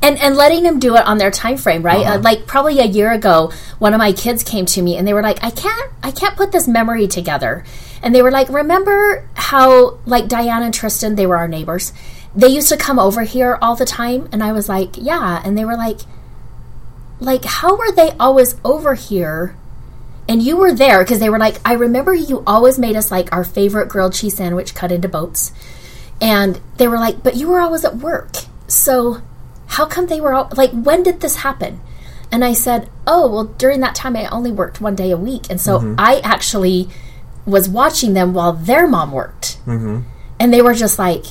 and 0.00 0.18
and 0.18 0.36
letting 0.36 0.62
them 0.62 0.78
do 0.78 0.96
it 0.96 1.06
on 1.06 1.18
their 1.18 1.30
time 1.30 1.56
frame 1.56 1.82
right? 1.82 2.00
Uh-huh. 2.06 2.14
uh, 2.14 2.20
like 2.20 2.46
probably 2.46 2.78
a 2.78 2.84
year 2.84 3.10
ago 3.12 3.50
one 3.78 3.94
of 3.94 3.98
my 3.98 4.12
kids 4.12 4.42
came 4.42 4.66
to 4.66 4.82
me 4.82 4.96
and 4.96 5.08
they 5.08 5.14
were 5.14 5.22
like 5.22 5.42
i 5.42 5.50
can't 5.50 5.90
i 6.02 6.10
can't 6.10 6.36
put 6.36 6.52
this 6.52 6.66
memory 6.68 7.06
together. 7.06 7.64
And 8.02 8.14
they 8.14 8.22
were 8.22 8.30
like 8.30 8.48
remember 8.48 9.28
how 9.34 9.98
like 10.06 10.28
diane 10.28 10.62
and 10.62 10.74
tristan 10.74 11.14
they 11.14 11.26
were 11.26 11.36
our 11.36 11.48
neighbors? 11.48 11.92
They 12.34 12.48
used 12.48 12.68
to 12.70 12.76
come 12.78 12.98
over 12.98 13.22
here 13.22 13.58
all 13.60 13.76
the 13.76 13.84
time. 13.84 14.28
And 14.32 14.42
i 14.42 14.52
was 14.52 14.68
like 14.68 14.96
yeah. 14.96 15.40
And 15.44 15.56
they 15.56 15.64
were 15.64 15.76
like 15.76 16.00
like 17.20 17.44
how 17.44 17.76
were 17.76 17.92
they 17.92 18.10
always 18.18 18.56
over 18.64 18.94
here 18.94 19.56
and 20.32 20.42
you 20.42 20.56
were 20.56 20.72
there 20.72 21.02
because 21.04 21.20
they 21.20 21.28
were 21.28 21.38
like 21.46 21.56
i 21.64 21.74
remember 21.74 22.12
you 22.14 22.42
always 22.46 22.78
made 22.78 22.96
us 22.96 23.10
like 23.10 23.28
our 23.36 23.44
favorite 23.44 23.88
grilled 23.92 24.14
cheese 24.14 24.36
sandwich 24.40 24.74
cut 24.74 24.90
into 24.90 25.08
boats 25.08 25.52
and 26.20 26.58
they 26.78 26.88
were 26.88 26.98
like 27.06 27.22
but 27.22 27.36
you 27.36 27.46
were 27.50 27.60
always 27.60 27.84
at 27.84 27.96
work 27.96 28.30
so 28.66 29.20
how 29.76 29.84
come 29.86 30.06
they 30.06 30.20
were 30.24 30.32
all 30.32 30.48
like 30.56 30.70
when 30.88 31.02
did 31.02 31.20
this 31.20 31.36
happen 31.46 31.80
And 32.32 32.42
I 32.44 32.54
said, 32.56 32.88
Oh, 33.04 33.24
well, 33.32 33.44
during 33.60 33.80
that 33.84 33.94
time, 33.94 34.16
I 34.16 34.24
only 34.32 34.52
worked 34.60 34.80
one 34.80 34.96
day 34.96 35.10
a 35.12 35.20
week. 35.28 35.44
And 35.52 35.60
so 35.60 35.72
Mm-hmm. 35.76 36.00
I 36.00 36.12
actually 36.24 36.88
was 37.44 37.68
watching 37.68 38.14
them 38.16 38.32
while 38.32 38.54
their 38.56 38.88
mom 38.88 39.12
worked. 39.12 39.60
Mm-hmm. 39.68 40.08
And 40.40 40.48
they 40.48 40.62
were 40.64 40.72
just 40.84 40.96
like, 40.98 41.24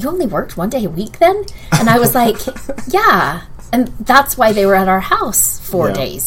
You 0.00 0.08
only 0.08 0.24
worked 0.36 0.56
one 0.56 0.70
day 0.72 0.84
a 0.88 0.94
week 1.00 1.14
then? 1.24 1.44
And 1.76 1.90
I 1.94 1.98
was 2.00 2.14
like, 2.16 2.40
Yeah. 2.88 3.44
And 3.70 3.88
that's 4.00 4.38
why 4.40 4.48
they 4.56 4.64
were 4.64 4.78
at 4.80 4.88
our 4.88 5.04
house 5.04 5.60
four 5.60 5.88
Yeah. 5.92 6.00
days. 6.08 6.24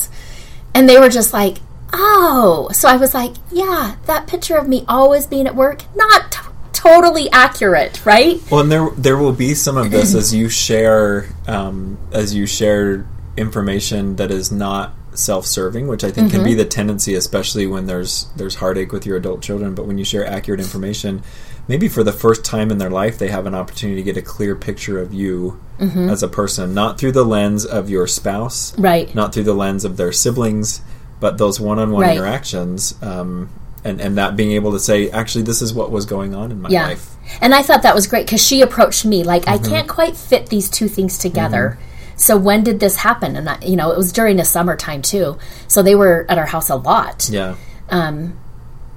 And 0.78 0.86
they 0.86 1.00
were 1.02 1.10
just 1.20 1.34
like, 1.34 1.58
Oh. 1.94 2.70
So 2.74 2.88
I 2.88 2.98
was 2.98 3.14
like, 3.14 3.34
Yeah, 3.52 3.96
that 4.06 4.28
picture 4.28 4.58
of 4.58 4.68
me 4.68 4.86
always 4.88 5.26
being 5.28 5.48
at 5.48 5.56
work, 5.56 5.84
not 5.96 6.32
t- 6.32 6.40
totally 6.74 7.30
accurate, 7.32 8.06
right? 8.06 8.42
Well, 8.52 8.62
and 8.62 8.72
there 8.72 8.90
there 8.98 9.18
will 9.18 9.34
be 9.34 9.54
some 9.54 9.78
of 9.78 9.92
this 9.92 10.14
as 10.16 10.34
you 10.34 10.50
share 10.66 11.28
um, 11.48 11.98
as 12.12 12.34
you 12.36 12.46
share 12.46 13.06
information 13.38 14.16
that 14.18 14.32
is 14.32 14.52
not 14.52 14.94
self-serving, 15.14 15.88
which 15.88 16.04
I 16.04 16.12
think 16.12 16.32
can 16.32 16.44
be 16.44 16.54
the 16.54 16.66
tendency, 16.66 17.16
especially 17.16 17.68
when 17.68 17.88
there's 17.88 18.28
there's 18.36 18.56
heartache 18.56 18.92
with 18.92 19.06
your 19.06 19.18
adult 19.18 19.42
children. 19.42 19.76
But 19.76 19.86
when 19.86 19.98
you 19.98 20.06
share 20.06 20.26
accurate 20.26 20.60
information, 20.60 21.24
maybe 21.68 21.88
for 21.90 22.04
the 22.04 22.12
first 22.14 22.46
time 22.46 22.70
in 22.72 22.78
their 22.78 22.90
life, 22.90 23.18
they 23.18 23.28
have 23.30 23.46
an 23.46 23.56
opportunity 23.56 24.02
to 24.02 24.04
get 24.04 24.18
a 24.18 24.22
clear 24.22 24.56
picture 24.56 25.00
of 25.00 25.14
you 25.14 25.60
as 25.80 26.22
a 26.22 26.28
person, 26.28 26.74
not 26.74 27.00
through 27.00 27.14
the 27.14 27.24
lens 27.24 27.66
of 27.66 27.90
your 27.90 28.06
spouse, 28.06 28.78
Right. 28.78 29.14
not 29.16 29.34
through 29.34 29.44
the 29.46 29.54
lens 29.54 29.86
of 29.86 29.96
their 29.98 30.12
siblings, 30.12 30.82
but 31.20 31.38
those 31.38 31.60
one-on-one 31.60 32.02
Right. 32.02 32.16
interactions. 32.18 32.96
Um, 33.02 33.50
and, 33.84 34.02
and 34.02 34.18
that 34.18 34.36
being 34.36 34.52
able 34.52 34.72
to 34.74 34.80
say, 34.80 35.10
actually, 35.10 35.44
this 35.44 35.62
is 35.62 35.74
what 35.74 35.90
was 35.92 36.06
going 36.06 36.36
on 36.36 36.52
in 36.52 36.62
my 36.62 36.70
Yeah. 36.70 36.88
life. 36.88 37.16
And 37.42 37.54
I 37.56 37.62
thought 37.62 37.84
that 37.84 37.96
was 37.96 38.08
great 38.08 38.26
because 38.26 38.46
she 38.46 38.62
approached 38.62 39.06
me 39.06 39.24
like, 39.24 39.46
Mm-hmm. 39.46 39.66
I 39.66 39.70
can't 39.70 39.88
quite 39.88 40.16
fit 40.18 40.48
these 40.48 40.70
two 40.70 40.88
things 40.88 41.18
together. 41.18 41.78
So 42.18 42.36
when 42.38 42.64
did 42.64 42.82
this 42.82 42.98
happen? 42.98 43.38
And 43.38 43.50
I, 43.50 43.58
you 43.64 43.78
know, 43.78 43.92
it 43.92 43.98
was 43.98 44.12
during 44.12 44.36
the 44.38 44.44
summertime 44.44 45.02
too. 45.02 45.38
So 45.70 45.82
they 45.82 45.96
were 45.96 46.26
at 46.28 46.38
our 46.38 46.48
house 46.48 46.70
a 46.70 46.76
lot. 46.76 47.30
Yeah. 47.32 47.56
um 47.90 48.34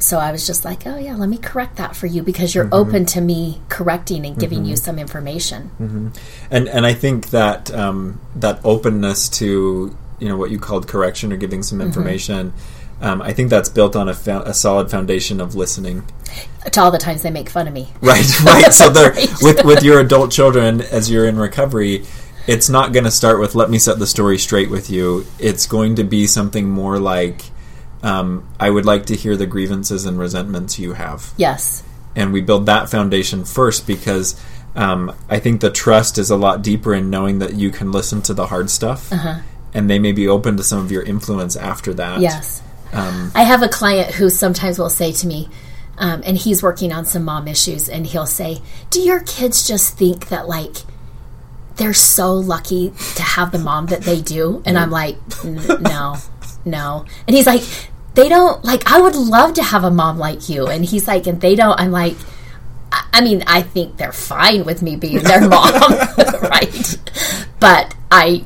So 0.00 0.18
I 0.18 0.32
was 0.32 0.44
just 0.44 0.64
like, 0.64 0.84
oh 0.84 0.98
yeah, 0.98 1.14
let 1.14 1.28
me 1.28 1.38
correct 1.38 1.76
that 1.76 1.94
for 1.94 2.06
you 2.08 2.22
because 2.24 2.50
Mm-hmm. 2.50 2.68
you're 2.72 2.80
open 2.80 3.06
to 3.06 3.20
me 3.20 3.60
correcting 3.68 4.26
and 4.26 4.36
giving 4.36 4.64
you 4.64 4.74
some 4.74 4.98
information. 4.98 5.70
and 6.50 6.66
and 6.68 6.84
I 6.84 6.94
think 6.94 7.30
that 7.30 7.70
um, 7.72 8.18
that 8.34 8.58
openness 8.64 9.28
to 9.38 9.96
you 10.18 10.28
know 10.28 10.36
what 10.36 10.50
you 10.50 10.58
called 10.58 10.86
correction 10.88 11.32
or 11.32 11.36
giving 11.36 11.62
some 11.62 11.80
information, 11.80 12.52
um, 13.00 13.20
I 13.22 13.32
think 13.32 13.50
that's 13.50 13.68
built 13.68 13.96
on 13.96 14.08
a, 14.08 14.14
fo- 14.14 14.42
a 14.42 14.54
solid 14.54 14.90
foundation 14.90 15.40
of 15.40 15.54
listening. 15.54 16.04
To 16.70 16.80
all 16.80 16.90
the 16.90 16.98
times 16.98 17.22
they 17.22 17.30
make 17.30 17.48
fun 17.48 17.66
of 17.66 17.74
me. 17.74 17.88
Right, 18.00 18.40
right. 18.44 18.72
So 18.72 18.88
they're 18.94 19.12
Right. 19.12 19.28
with 19.42 19.64
with 19.64 19.82
your 19.82 20.00
adult 20.00 20.30
children 20.30 20.80
as 20.80 21.10
you're 21.10 21.26
in 21.26 21.36
recovery. 21.36 22.04
It's 22.46 22.68
not 22.68 22.92
going 22.92 23.04
to 23.04 23.10
start 23.10 23.38
with 23.40 23.54
"Let 23.54 23.70
me 23.70 23.78
set 23.78 23.98
the 23.98 24.06
story 24.06 24.38
straight 24.38 24.70
with 24.70 24.90
you." 24.90 25.26
It's 25.38 25.66
going 25.66 25.94
to 25.96 26.04
be 26.04 26.26
something 26.26 26.68
more 26.68 26.98
like, 26.98 27.42
um, 28.02 28.48
"I 28.58 28.68
would 28.70 28.84
like 28.84 29.06
to 29.06 29.14
hear 29.16 29.36
the 29.36 29.46
grievances 29.46 30.04
and 30.06 30.18
resentments 30.18 30.78
you 30.78 30.94
have." 30.94 31.32
Yes. 31.36 31.82
and 32.14 32.32
we 32.32 32.40
build 32.42 32.66
that 32.66 32.90
foundation 32.90 33.42
first 33.44 33.86
because 33.86 34.38
um, 34.76 35.14
I 35.30 35.38
think 35.38 35.60
the 35.62 35.70
trust 35.70 36.18
is 36.18 36.30
a 36.30 36.36
lot 36.36 36.60
deeper 36.62 36.92
in 36.94 37.08
knowing 37.10 37.38
that 37.38 37.54
you 37.54 37.70
can 37.70 37.90
listen 37.92 38.20
to 38.22 38.34
the 38.34 38.46
hard 38.48 38.68
stuff, 38.70 39.10
and 39.74 39.88
they 39.88 39.98
may 39.98 40.12
be 40.12 40.28
open 40.28 40.56
to 40.56 40.62
some 40.62 40.78
of 40.80 40.90
your 40.92 41.02
influence 41.02 41.56
after 41.56 41.94
that. 41.94 42.20
Yes. 42.20 42.62
Um, 42.92 43.32
I 43.34 43.42
have 43.42 43.62
a 43.62 43.68
client 43.68 44.14
who 44.14 44.28
sometimes 44.28 44.78
will 44.78 44.90
say 44.90 45.12
to 45.12 45.26
me, 45.26 45.48
um, 45.98 46.22
and 46.24 46.36
he's 46.36 46.62
working 46.62 46.92
on 46.92 47.04
some 47.04 47.24
mom 47.24 47.48
issues, 47.48 47.88
and 47.88 48.06
he'll 48.06 48.26
say, 48.26 48.60
Do 48.90 49.00
your 49.00 49.20
kids 49.20 49.66
just 49.66 49.96
think 49.96 50.28
that, 50.28 50.46
like, 50.48 50.76
they're 51.76 51.94
so 51.94 52.34
lucky 52.34 52.92
to 53.16 53.22
have 53.22 53.50
the 53.52 53.58
mom 53.58 53.86
that 53.86 54.02
they 54.02 54.20
do? 54.20 54.62
And 54.66 54.78
I'm 54.78 54.90
like, 54.90 55.16
"N- 55.44 55.60
No, 55.80 56.16
no. 56.66 57.06
And 57.26 57.34
he's 57.36 57.46
like, 57.46 57.62
They 58.14 58.28
don't, 58.28 58.62
like, 58.64 58.90
I 58.90 59.00
would 59.00 59.14
love 59.14 59.54
to 59.54 59.62
have 59.62 59.84
a 59.84 59.90
mom 59.90 60.18
like 60.18 60.48
you. 60.50 60.66
And 60.66 60.84
he's 60.84 61.06
like, 61.08 61.26
And 61.26 61.40
they 61.40 61.54
don't, 61.54 61.78
I'm 61.80 61.92
like, 61.92 62.16
I 62.90 63.04
I 63.14 63.20
mean, 63.22 63.42
I 63.46 63.62
think 63.62 63.96
they're 63.96 64.12
fine 64.12 64.64
with 64.64 64.82
me 64.82 64.96
being 64.96 65.22
their 65.22 65.46
mom, 65.48 65.72
right? 66.42 66.98
But 67.60 67.94
I, 68.10 68.44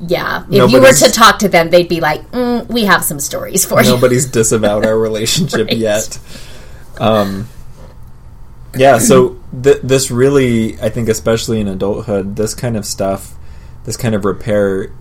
yeah, 0.00 0.44
if 0.50 0.70
you 0.70 0.80
were 0.80 0.92
to 0.92 1.10
talk 1.10 1.38
to 1.40 1.48
them, 1.48 1.70
they'd 1.70 1.88
be 1.88 2.00
like, 2.00 2.30
mm, 2.32 2.66
"We 2.68 2.84
have 2.84 3.04
some 3.04 3.20
stories 3.20 3.64
for 3.64 3.82
you." 3.82 3.90
nobody's 3.90 4.26
disavowed 4.26 4.84
our 4.86 4.98
relationship 4.98 5.66
Right. 5.68 5.76
yet. 5.76 6.18
Um, 6.98 7.48
yeah, 8.76 8.98
so 8.98 9.38
th- 9.62 9.80
this 9.82 10.10
really, 10.10 10.80
I 10.80 10.88
think, 10.90 11.08
especially 11.08 11.60
in 11.60 11.68
adulthood, 11.68 12.36
this 12.36 12.54
kind 12.54 12.76
of 12.76 12.84
stuff, 12.84 13.34
this 13.84 13.96
kind 13.96 14.14
of 14.14 14.24
repair. 14.24 14.92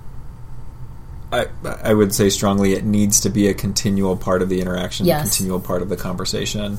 I, 1.30 1.48
I 1.84 1.94
would 1.94 2.16
say 2.16 2.30
strongly 2.30 2.72
it 2.74 2.86
needs 2.86 3.20
to 3.22 3.30
be 3.30 3.48
a 3.50 3.54
continual 3.54 4.16
part 4.16 4.42
of 4.42 4.48
the 4.48 4.62
interaction, 4.62 5.06
a 5.06 5.10
Yes. 5.10 5.24
continual 5.36 5.60
part 5.60 5.82
of 5.82 5.90
the 5.90 5.98
conversation. 5.98 6.78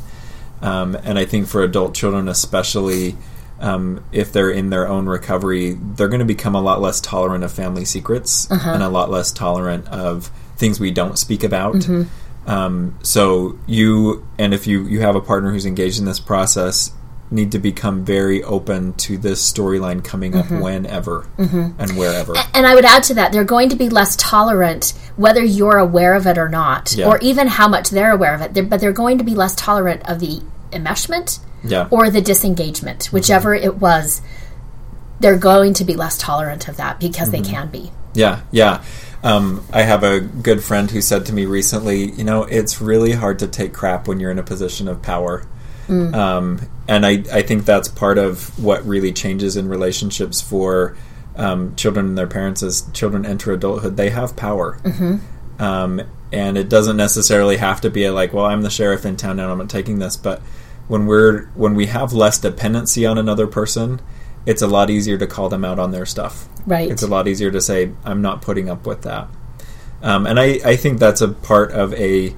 Um, 0.62 0.96
and 1.04 1.18
I 1.18 1.26
think 1.26 1.48
for 1.48 1.62
adult 1.62 1.94
children, 1.94 2.28
especially 2.28 3.16
um, 3.60 4.04
if 4.12 4.32
they're 4.32 4.50
in 4.50 4.70
their 4.70 4.86
own 4.88 5.06
recovery, 5.06 5.76
they're 5.80 6.08
going 6.08 6.20
to 6.20 6.24
become 6.24 6.54
a 6.54 6.60
lot 6.60 6.80
less 6.80 7.00
tolerant 7.00 7.44
of 7.44 7.52
family 7.52 7.84
secrets 7.84 8.48
and 8.50 8.82
a 8.82 8.88
lot 8.88 9.10
less 9.10 9.32
tolerant 9.32 9.88
of 9.88 10.30
things 10.56 10.78
we 10.80 10.90
don't 10.90 11.18
speak 11.18 11.42
about. 11.44 11.86
Um, 12.46 12.98
so 13.02 13.58
you 13.66 14.26
and 14.38 14.54
if 14.54 14.66
you 14.66 14.84
you 14.86 15.00
have 15.00 15.14
a 15.16 15.20
partner 15.20 15.50
who's 15.52 15.66
engaged 15.66 15.98
in 15.98 16.06
this 16.06 16.18
process, 16.20 16.92
need 17.30 17.52
to 17.52 17.58
become 17.58 18.04
very 18.06 18.42
open 18.42 18.94
to 18.94 19.18
this 19.18 19.52
storyline 19.52 20.02
coming 20.02 20.34
up 20.34 20.50
whenever 20.50 21.26
and 21.36 21.96
wherever. 21.98 22.34
And 22.54 22.66
I 22.66 22.74
would 22.74 22.86
add 22.86 23.02
to 23.04 23.14
that, 23.14 23.32
they're 23.32 23.44
going 23.44 23.68
to 23.68 23.76
be 23.76 23.90
less 23.90 24.16
tolerant 24.16 24.94
whether 25.16 25.42
you're 25.44 25.76
aware 25.76 26.14
of 26.14 26.26
it 26.26 26.38
or 26.38 26.48
not, 26.48 26.94
Yeah. 26.94 27.06
or 27.08 27.18
even 27.18 27.48
how 27.48 27.68
much 27.68 27.90
they're 27.90 28.12
aware 28.12 28.34
of 28.34 28.40
it. 28.40 28.54
They're, 28.54 28.62
but 28.62 28.80
they're 28.80 28.92
going 28.92 29.18
to 29.18 29.24
be 29.24 29.34
less 29.34 29.54
tolerant 29.54 30.08
of 30.08 30.20
the 30.20 30.40
enmeshment 30.72 31.40
Yeah. 31.64 31.88
or 31.90 32.10
the 32.10 32.20
disengagement, 32.20 33.06
whichever 33.06 33.54
it 33.54 33.76
was. 33.76 34.22
They're 35.20 35.38
going 35.38 35.74
to 35.74 35.84
be 35.84 35.94
less 35.94 36.16
tolerant 36.16 36.68
of 36.68 36.76
that 36.76 37.00
because 37.00 37.32
they 37.32 37.40
can 37.40 37.68
be. 37.68 37.90
Yeah, 38.14 38.42
yeah. 38.52 38.84
Um, 39.24 39.66
I 39.72 39.82
have 39.82 40.04
a 40.04 40.20
good 40.20 40.62
friend 40.62 40.88
who 40.88 41.00
said 41.00 41.26
to 41.26 41.32
me 41.32 41.44
recently, 41.44 42.12
you 42.12 42.22
know, 42.22 42.44
it's 42.44 42.80
really 42.80 43.12
hard 43.12 43.40
to 43.40 43.48
take 43.48 43.74
crap 43.74 44.06
when 44.06 44.20
you're 44.20 44.30
in 44.30 44.38
a 44.38 44.44
position 44.44 44.86
of 44.86 45.02
power. 45.02 45.44
Um, 46.14 46.60
and 46.86 47.04
I, 47.04 47.24
I 47.32 47.42
think 47.42 47.64
that's 47.64 47.88
part 47.88 48.18
of 48.18 48.56
what 48.62 48.84
really 48.86 49.12
changes 49.12 49.56
in 49.56 49.68
relationships 49.68 50.40
for 50.40 50.96
um, 51.34 51.74
children 51.76 52.06
and 52.06 52.18
their 52.18 52.26
parents 52.26 52.62
as 52.62 52.82
children 52.92 53.24
enter 53.24 53.52
adulthood. 53.52 53.96
They 53.96 54.10
have 54.10 54.36
power. 54.36 54.78
Um, 55.58 56.02
and 56.30 56.58
it 56.58 56.68
doesn't 56.68 56.96
necessarily 56.96 57.56
have 57.56 57.80
to 57.80 57.90
be 57.90 58.04
a, 58.04 58.12
like, 58.12 58.32
well, 58.32 58.44
I'm 58.44 58.62
the 58.62 58.70
sheriff 58.70 59.06
in 59.06 59.16
town 59.16 59.40
and 59.40 59.50
I'm 59.50 59.58
not 59.58 59.70
taking 59.70 59.98
this. 59.98 60.16
But 60.16 60.42
when 60.88 61.06
we're 61.06 61.46
when 61.54 61.74
we 61.74 61.86
have 61.86 62.12
less 62.12 62.38
dependency 62.38 63.06
on 63.06 63.18
another 63.18 63.46
person, 63.46 64.00
it's 64.46 64.62
a 64.62 64.66
lot 64.66 64.90
easier 64.90 65.18
to 65.18 65.26
call 65.26 65.48
them 65.48 65.64
out 65.64 65.78
on 65.78 65.92
their 65.92 66.06
stuff. 66.06 66.48
Right. 66.66 66.90
It's 66.90 67.02
a 67.02 67.06
lot 67.06 67.28
easier 67.28 67.50
to 67.50 67.60
say, 67.60 67.92
I'm 68.04 68.22
not 68.22 68.42
putting 68.42 68.68
up 68.68 68.86
with 68.86 69.02
that. 69.02 69.28
Um, 70.02 70.26
and 70.26 70.38
I, 70.40 70.58
I 70.64 70.76
think 70.76 70.98
that's 70.98 71.20
a 71.20 71.28
part 71.28 71.72
of 71.72 71.92
a 71.94 72.34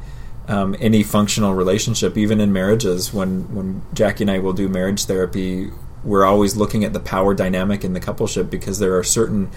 um, 0.49 0.75
any 0.81 1.03
functional 1.03 1.55
relationship, 1.55 2.19
even 2.19 2.41
in 2.41 2.53
marriages. 2.53 3.15
When 3.15 3.55
when 3.55 3.83
Jackie 3.95 4.25
and 4.25 4.31
I 4.31 4.41
will 4.41 4.53
do 4.53 4.69
marriage 4.69 5.05
therapy, 5.05 5.71
we're 6.03 6.25
always 6.25 6.57
looking 6.57 6.85
at 6.85 6.93
the 6.93 7.01
power 7.01 7.35
dynamic 7.35 7.85
in 7.85 7.93
the 7.93 8.01
coupleship 8.01 8.51
because 8.51 8.79
there 8.79 8.97
are 8.97 9.05
certain 9.05 9.51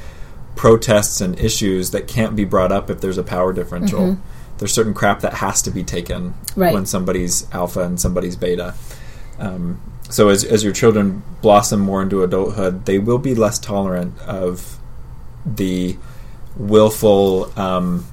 protests 0.55 1.19
and 1.19 1.39
issues 1.39 1.91
that 1.91 2.07
can't 2.07 2.35
be 2.35 2.45
brought 2.45 2.71
up 2.71 2.89
if 2.89 3.01
there's 3.01 3.17
a 3.17 3.23
power 3.23 3.53
differential. 3.53 4.17
There's 4.57 4.73
certain 4.73 4.93
crap 4.93 5.21
that 5.21 5.33
has 5.35 5.61
to 5.63 5.71
be 5.71 5.83
taken 5.83 6.33
Right. 6.55 6.73
when 6.73 6.85
somebody's 6.85 7.47
alpha 7.51 7.81
and 7.81 7.99
somebody's 7.99 8.35
beta. 8.35 8.75
Um, 9.39 9.81
so 10.09 10.29
as, 10.29 10.43
as 10.43 10.63
your 10.63 10.73
children 10.73 11.23
blossom 11.41 11.79
more 11.79 12.01
into 12.01 12.23
adulthood, 12.23 12.85
they 12.85 12.99
will 12.99 13.17
be 13.17 13.33
less 13.35 13.57
tolerant 13.59 14.17
of 14.21 14.77
the 15.45 15.97
willful 16.55 17.51
um, 17.59 18.05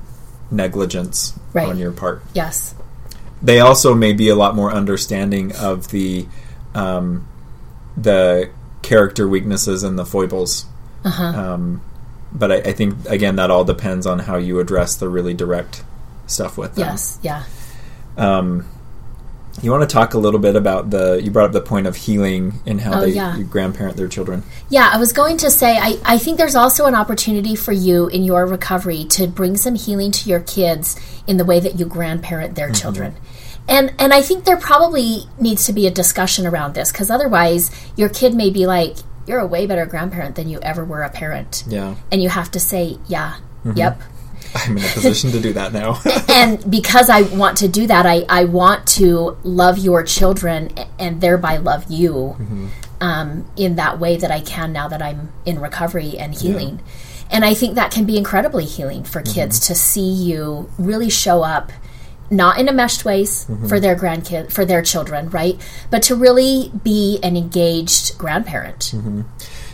negligence 0.51 1.39
Right. 1.53 1.69
on 1.69 1.79
your 1.79 1.93
part. 1.93 2.23
Yes. 2.33 2.75
They 3.43 3.61
also 3.61 3.95
may 3.95 4.13
be 4.13 4.29
a 4.29 4.35
lot 4.35 4.55
more 4.55 4.71
understanding 4.73 5.55
of 5.57 5.89
the 5.89 6.27
um, 6.75 7.27
the 7.97 8.51
character 8.83 9.27
weaknesses 9.29 9.83
and 9.83 9.99
the 9.99 10.05
foibles. 10.07 10.67
Uh-huh. 11.05 11.25
Um, 11.25 11.83
but 12.33 12.53
I, 12.53 12.57
I 12.57 12.73
think 12.73 13.07
again 13.07 13.37
that 13.37 13.51
all 13.51 13.65
depends 13.65 14.07
on 14.07 14.21
how 14.21 14.37
you 14.37 14.61
address 14.61 14.95
the 14.97 15.09
really 15.09 15.35
direct 15.35 15.83
stuff 16.31 16.57
with 16.59 16.75
them. 16.75 16.87
Yes. 16.89 17.19
Yeah. 17.23 17.45
Um, 18.17 18.67
you 19.63 19.71
want 19.71 19.89
to 19.89 19.93
talk 19.93 20.15
a 20.15 20.19
little 20.19 20.41
bit 20.41 20.57
about 20.57 20.91
the 20.91 21.21
you 21.23 21.31
brought 21.31 21.47
up 21.47 21.53
the 21.53 21.61
point 21.61 21.87
of 21.87 21.97
healing 21.97 22.55
and 22.67 22.81
how 22.81 22.99
Oh, 22.99 23.01
they 23.03 23.11
yeah. 23.11 23.37
you 23.37 23.45
grandparent 23.45 23.97
their 23.97 24.09
children. 24.09 24.43
Yeah, 24.69 24.89
I 24.93 24.97
was 24.99 25.13
going 25.13 25.39
to 25.39 25.51
say, 25.51 25.77
I, 25.77 25.99
I 26.05 26.19
think 26.19 26.39
there's 26.39 26.55
also 26.55 26.87
an 26.87 26.95
opportunity 26.95 27.57
for 27.57 27.73
you 27.73 28.09
in 28.09 28.23
your 28.23 28.47
recovery 28.47 29.05
to 29.11 29.27
bring 29.27 29.57
some 29.57 29.75
healing 29.75 30.13
to 30.13 30.29
your 30.31 30.41
kids 30.41 30.99
in 31.27 31.37
the 31.37 31.45
way 31.45 31.61
that 31.61 31.79
you 31.79 31.85
grandparent 31.85 32.55
their 32.55 32.71
children. 32.71 33.17
And, 33.69 33.93
and 33.99 34.15
I 34.15 34.23
think 34.23 34.45
there 34.45 34.57
probably 34.57 35.25
needs 35.39 35.67
to 35.67 35.73
be 35.73 35.87
a 35.87 35.91
discussion 35.91 36.47
around 36.47 36.75
this 36.75 36.91
because 36.91 37.11
otherwise 37.11 37.71
your 37.97 38.09
kid 38.09 38.35
may 38.35 38.51
be 38.51 38.67
like, 38.67 38.97
you're 39.27 39.39
a 39.41 39.47
way 39.47 39.67
better 39.67 39.85
grandparent 39.85 40.37
than 40.37 40.49
you 40.49 40.59
ever 40.61 40.85
were 40.85 41.03
a 41.03 41.11
parent. 41.11 41.65
Yeah. 41.69 41.97
And 42.11 42.23
you 42.23 42.29
have 42.31 42.51
to 42.53 42.61
say, 42.61 42.99
yeah, 43.07 43.37
Yep. 43.75 44.01
I'm 44.55 44.77
in 44.77 44.85
a 44.85 44.89
position 44.89 45.31
to 45.33 45.41
do 45.41 45.53
that 45.53 45.73
now. 45.73 46.01
and 46.29 46.69
because 46.71 47.09
I 47.09 47.23
want 47.23 47.59
to 47.59 47.69
do 47.69 47.87
that, 47.87 48.07
I, 48.07 48.25
I 48.29 48.45
want 48.45 48.87
to 48.89 49.37
love 49.43 49.79
your 49.79 50.03
children 50.03 50.71
and 50.99 51.21
thereby 51.21 51.59
love 51.59 51.91
you 51.91 52.37
mm-hmm. 52.39 52.67
um, 53.01 53.51
in 53.57 53.77
that 53.77 53.99
way 53.99 54.17
that 54.17 54.31
I 54.31 54.41
can 54.41 54.73
now 54.73 54.89
that 54.89 55.03
I'm 55.03 55.33
in 55.45 55.61
recovery 55.61 56.19
and 56.19 56.35
healing. 56.35 56.81
And 57.31 57.45
I 57.45 57.55
think 57.55 57.77
that 57.77 57.93
can 57.93 58.05
be 58.07 58.17
incredibly 58.17 58.65
healing 58.65 59.05
for 59.05 59.23
mm-hmm. 59.23 59.33
kids 59.33 59.61
to 59.69 59.75
see 59.75 60.11
you 60.11 60.69
really 60.79 61.11
show 61.11 61.43
up, 61.43 61.71
not 62.29 62.59
in 62.59 62.69
enmeshed 62.69 63.05
ways 63.05 63.45
mm-hmm. 63.45 63.69
for 63.69 63.79
their 63.79 63.95
grandkid 63.95 64.53
for 64.53 64.65
their 64.65 64.83
children, 64.83 65.31
right? 65.31 65.61
But 65.91 66.03
to 66.05 66.17
really 66.17 66.73
be 66.83 67.21
an 67.23 67.37
engaged 67.37 68.19
grandparent. 68.19 68.93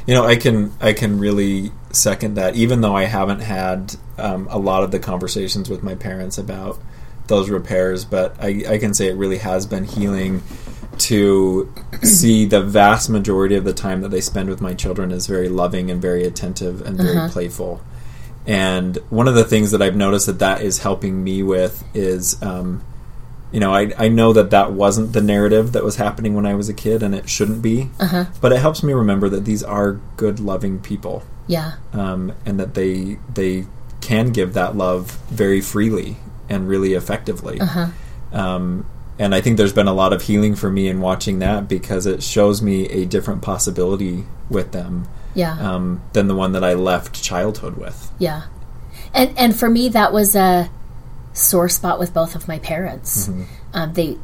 You 0.06 0.14
know, 0.14 0.24
I 0.24 0.36
can 0.36 0.72
I 0.80 0.92
can 0.92 1.18
really 1.18 1.72
second 1.96 2.34
that. 2.34 2.56
Even 2.56 2.80
though 2.80 2.94
I 2.94 3.04
haven't 3.04 3.40
had 3.40 3.96
um, 4.18 4.46
a 4.50 4.58
lot 4.58 4.82
of 4.82 4.90
the 4.90 4.98
conversations 4.98 5.68
with 5.68 5.82
my 5.82 5.94
parents 5.94 6.38
about 6.38 6.78
those 7.26 7.50
repairs, 7.50 8.04
but 8.04 8.36
I, 8.40 8.64
I 8.68 8.78
can 8.78 8.94
say 8.94 9.08
it 9.08 9.16
really 9.16 9.38
has 9.38 9.66
been 9.66 9.84
healing 9.84 10.42
to 10.98 11.72
see 12.02 12.44
the 12.46 12.62
vast 12.62 13.10
majority 13.10 13.54
of 13.56 13.64
the 13.64 13.72
time 13.74 14.00
that 14.00 14.10
they 14.10 14.20
spend 14.20 14.48
with 14.48 14.60
my 14.60 14.74
children 14.74 15.10
is 15.10 15.26
very 15.26 15.48
loving 15.48 15.90
and 15.90 16.00
very 16.00 16.24
attentive 16.24 16.80
and 16.82 16.96
very 16.96 17.28
playful. 17.30 17.82
And 18.46 18.96
one 19.10 19.26
of 19.26 19.34
the 19.34 19.44
things 19.44 19.72
that 19.72 19.82
I've 19.82 19.96
noticed 19.96 20.26
that 20.26 20.38
that 20.38 20.62
is 20.62 20.78
helping 20.78 21.22
me 21.24 21.42
with 21.42 21.82
is, 21.94 22.40
um, 22.42 22.84
you 23.52 23.60
know, 23.60 23.74
I, 23.74 23.92
I 23.98 24.08
know 24.08 24.32
that 24.32 24.50
that 24.50 24.72
wasn't 24.72 25.12
the 25.12 25.20
narrative 25.20 25.72
that 25.72 25.82
was 25.84 25.96
happening 25.96 26.34
when 26.34 26.46
I 26.46 26.54
was 26.54 26.68
a 26.68 26.74
kid, 26.74 27.02
and 27.02 27.14
it 27.14 27.28
shouldn't 27.28 27.60
be. 27.60 27.90
But 28.40 28.52
it 28.52 28.60
helps 28.60 28.82
me 28.82 28.92
remember 28.92 29.28
that 29.30 29.44
these 29.44 29.62
are 29.64 30.00
good, 30.16 30.38
loving 30.38 30.78
people, 30.78 31.24
Yeah. 31.46 31.72
um, 31.92 32.32
and 32.44 32.58
that 32.60 32.74
they 32.74 33.18
they 33.32 33.66
can 34.00 34.30
give 34.32 34.54
that 34.54 34.76
love 34.76 35.12
very 35.30 35.60
freely 35.60 36.16
and 36.48 36.68
really 36.68 36.94
effectively. 36.94 37.60
Um, 38.32 38.86
and 39.18 39.34
I 39.34 39.40
think 39.40 39.56
there's 39.56 39.72
been 39.72 39.88
a 39.88 39.94
lot 39.94 40.12
of 40.12 40.22
healing 40.22 40.54
for 40.54 40.70
me 40.70 40.88
in 40.88 41.00
watching 41.00 41.38
that 41.38 41.68
because 41.68 42.06
it 42.06 42.22
shows 42.22 42.60
me 42.60 42.86
a 42.88 43.04
different 43.06 43.42
possibility 43.42 44.24
with 44.50 44.72
them 44.72 45.08
Yeah. 45.34 45.52
um, 45.58 46.02
than 46.12 46.28
the 46.28 46.34
one 46.34 46.52
that 46.52 46.62
I 46.62 46.74
left 46.74 47.22
childhood 47.22 47.76
with. 47.76 48.10
Yeah. 48.18 48.42
And 49.14 49.36
and 49.38 49.56
for 49.58 49.68
me 49.70 49.88
that 49.90 50.12
was 50.12 50.34
a 50.36 50.68
sore 51.32 51.68
spot 51.68 51.98
with 51.98 52.12
both 52.12 52.34
of 52.34 52.46
my 52.48 52.58
parents. 52.58 53.30
Um, 53.72 53.92
they 53.94 54.18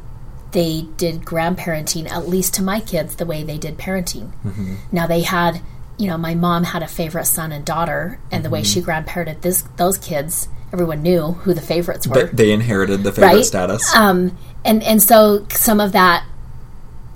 they 0.51 0.85
did 0.97 1.21
grandparenting 1.21 2.09
at 2.11 2.27
least 2.29 2.53
to 2.55 2.61
my 2.63 2.79
kids 2.79 3.15
the 3.15 3.25
way 3.25 3.43
they 3.43 3.57
did 3.57 3.77
parenting. 3.77 4.31
Now 4.91 5.07
they 5.07 5.21
had, 5.21 5.61
you 5.97 6.07
know, 6.07 6.17
my 6.17 6.35
mom 6.35 6.63
had 6.63 6.83
a 6.83 6.87
favorite 6.87 7.25
son 7.25 7.51
and 7.51 7.63
daughter, 7.65 8.19
and 8.31 8.43
the 8.43 8.49
way 8.49 8.63
she 8.63 8.81
grandparented 8.81 9.41
this 9.41 9.63
those 9.77 9.97
kids, 9.97 10.47
everyone 10.71 11.01
knew 11.03 11.33
who 11.33 11.53
the 11.53 11.61
favorites 11.61 12.07
were. 12.07 12.13
But 12.25 12.35
they 12.37 12.51
inherited 12.51 13.03
the 13.03 13.11
favorite 13.11 13.27
Right? 13.35 13.45
status. 13.45 13.93
um, 13.95 14.37
and 14.65 14.81
and 14.83 15.01
so 15.03 15.45
some 15.51 15.79
of 15.79 15.91
that 15.91 16.25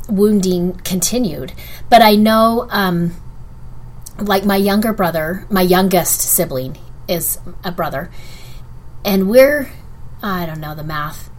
wounding 0.10 0.74
continued. 0.84 1.54
But 1.90 2.02
I 2.02 2.16
know, 2.16 2.68
um, 2.70 3.16
like 4.20 4.46
my 4.46 4.56
younger 4.56 4.94
brother, 4.94 5.46
my 5.50 5.62
youngest 5.62 6.22
sibling 6.22 6.78
is 7.08 7.40
a 7.64 7.72
brother, 7.72 8.10
and 9.06 9.30
we're 9.30 9.70
I 10.22 10.46
don't 10.46 10.60
know 10.60 10.76
the 10.76 10.84
math. 10.84 11.30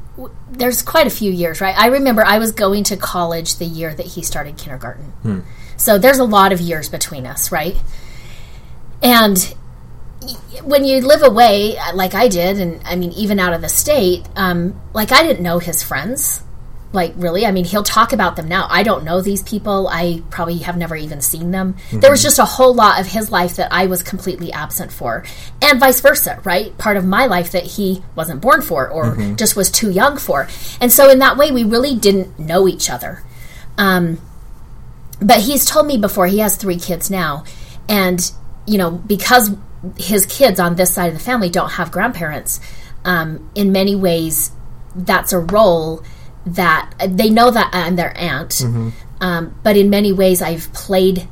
There's 0.50 0.82
quite 0.82 1.06
a 1.06 1.10
few 1.10 1.30
years, 1.30 1.60
right? 1.60 1.76
I 1.78 1.86
remember 1.86 2.24
I 2.24 2.38
was 2.38 2.50
going 2.50 2.82
to 2.84 2.96
college 2.96 3.56
the 3.58 3.64
year 3.64 3.94
that 3.94 4.06
he 4.06 4.22
started 4.22 4.56
kindergarten. 4.56 5.44
So 5.78 5.96
there's 5.96 6.18
a 6.18 6.24
lot 6.24 6.52
of 6.52 6.60
years 6.60 6.88
between 6.88 7.24
us, 7.26 7.50
right? 7.50 7.76
And 9.02 9.38
when 10.62 10.84
you 10.84 11.00
live 11.00 11.22
away 11.22 11.76
like 11.94 12.14
I 12.14 12.28
did, 12.28 12.58
and 12.58 12.82
I 12.84 12.96
mean, 12.96 13.12
even 13.12 13.38
out 13.38 13.52
of 13.52 13.62
the 13.62 13.68
state, 13.68 14.26
um, 14.36 14.78
like 14.92 15.12
I 15.12 15.22
didn't 15.22 15.42
know 15.42 15.58
his 15.58 15.82
friends. 15.82 16.42
Like, 16.90 17.12
really? 17.16 17.44
I 17.44 17.52
mean, 17.52 17.66
he'll 17.66 17.82
talk 17.82 18.14
about 18.14 18.36
them 18.36 18.48
now. 18.48 18.66
I 18.70 18.82
don't 18.82 19.04
know 19.04 19.20
these 19.20 19.42
people. 19.42 19.88
I 19.88 20.22
probably 20.30 20.58
have 20.58 20.78
never 20.78 20.96
even 20.96 21.20
seen 21.20 21.50
them. 21.50 21.76
There 21.92 22.10
was 22.10 22.22
just 22.22 22.38
a 22.38 22.46
whole 22.46 22.74
lot 22.74 22.98
of 22.98 23.06
his 23.06 23.30
life 23.30 23.56
that 23.56 23.70
I 23.70 23.86
was 23.86 24.02
completely 24.02 24.50
absent 24.52 24.90
for, 24.90 25.22
and 25.60 25.78
vice 25.78 26.00
versa, 26.00 26.40
right? 26.44 26.76
Part 26.78 26.96
of 26.96 27.04
my 27.04 27.26
life 27.26 27.52
that 27.52 27.64
he 27.64 28.02
wasn't 28.14 28.40
born 28.40 28.62
for 28.62 28.88
or 28.88 29.16
just 29.36 29.54
was 29.54 29.70
too 29.70 29.90
young 29.90 30.16
for. 30.16 30.48
And 30.80 30.90
so, 30.90 31.10
in 31.10 31.18
that 31.18 31.36
way, 31.36 31.50
we 31.50 31.62
really 31.62 31.94
didn't 31.94 32.38
know 32.38 32.66
each 32.66 32.88
other. 32.88 33.22
Um, 33.76 34.18
but 35.20 35.40
he's 35.40 35.64
told 35.64 35.86
me 35.86 35.98
before 35.98 36.26
he 36.26 36.38
has 36.38 36.56
three 36.56 36.78
kids 36.78 37.10
now. 37.10 37.44
And 37.88 38.20
you 38.68 38.78
know 38.78 38.90
because 38.90 39.50
his 39.96 40.26
kids 40.26 40.60
on 40.60 40.76
this 40.76 40.92
side 40.92 41.08
of 41.08 41.14
the 41.14 41.20
family 41.20 41.48
don't 41.48 41.70
have 41.70 41.90
grandparents 41.90 42.60
um, 43.04 43.50
in 43.54 43.72
many 43.72 43.96
ways 43.96 44.50
that's 44.94 45.32
a 45.32 45.38
role 45.38 46.02
that 46.44 46.90
they 47.08 47.30
know 47.30 47.50
that 47.50 47.70
i'm 47.72 47.96
their 47.96 48.16
aunt. 48.16 48.62
Um, 49.20 49.58
but 49.62 49.76
in 49.76 49.90
many 49.90 50.12
ways 50.12 50.42
i've 50.42 50.72
played 50.72 51.28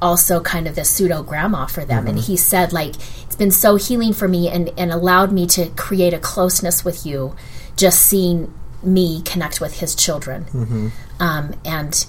also 0.00 0.40
kind 0.40 0.68
of 0.68 0.74
the 0.76 0.84
pseudo 0.84 1.22
grandma 1.22 1.66
for 1.66 1.84
them. 1.84 2.06
And 2.06 2.18
he 2.18 2.36
said 2.36 2.72
like 2.72 2.94
it's 3.24 3.36
been 3.36 3.50
so 3.50 3.76
healing 3.76 4.12
for 4.12 4.28
me 4.28 4.48
and, 4.48 4.70
and 4.78 4.92
allowed 4.92 5.32
me 5.32 5.46
to 5.48 5.68
create 5.70 6.14
a 6.14 6.18
closeness 6.20 6.84
with 6.84 7.04
you 7.04 7.34
just 7.76 8.00
seeing 8.02 8.52
me 8.82 9.22
connect 9.22 9.60
with 9.60 9.80
his 9.80 9.94
children. 9.96 10.92
Um, 11.18 11.54
and 11.64 12.06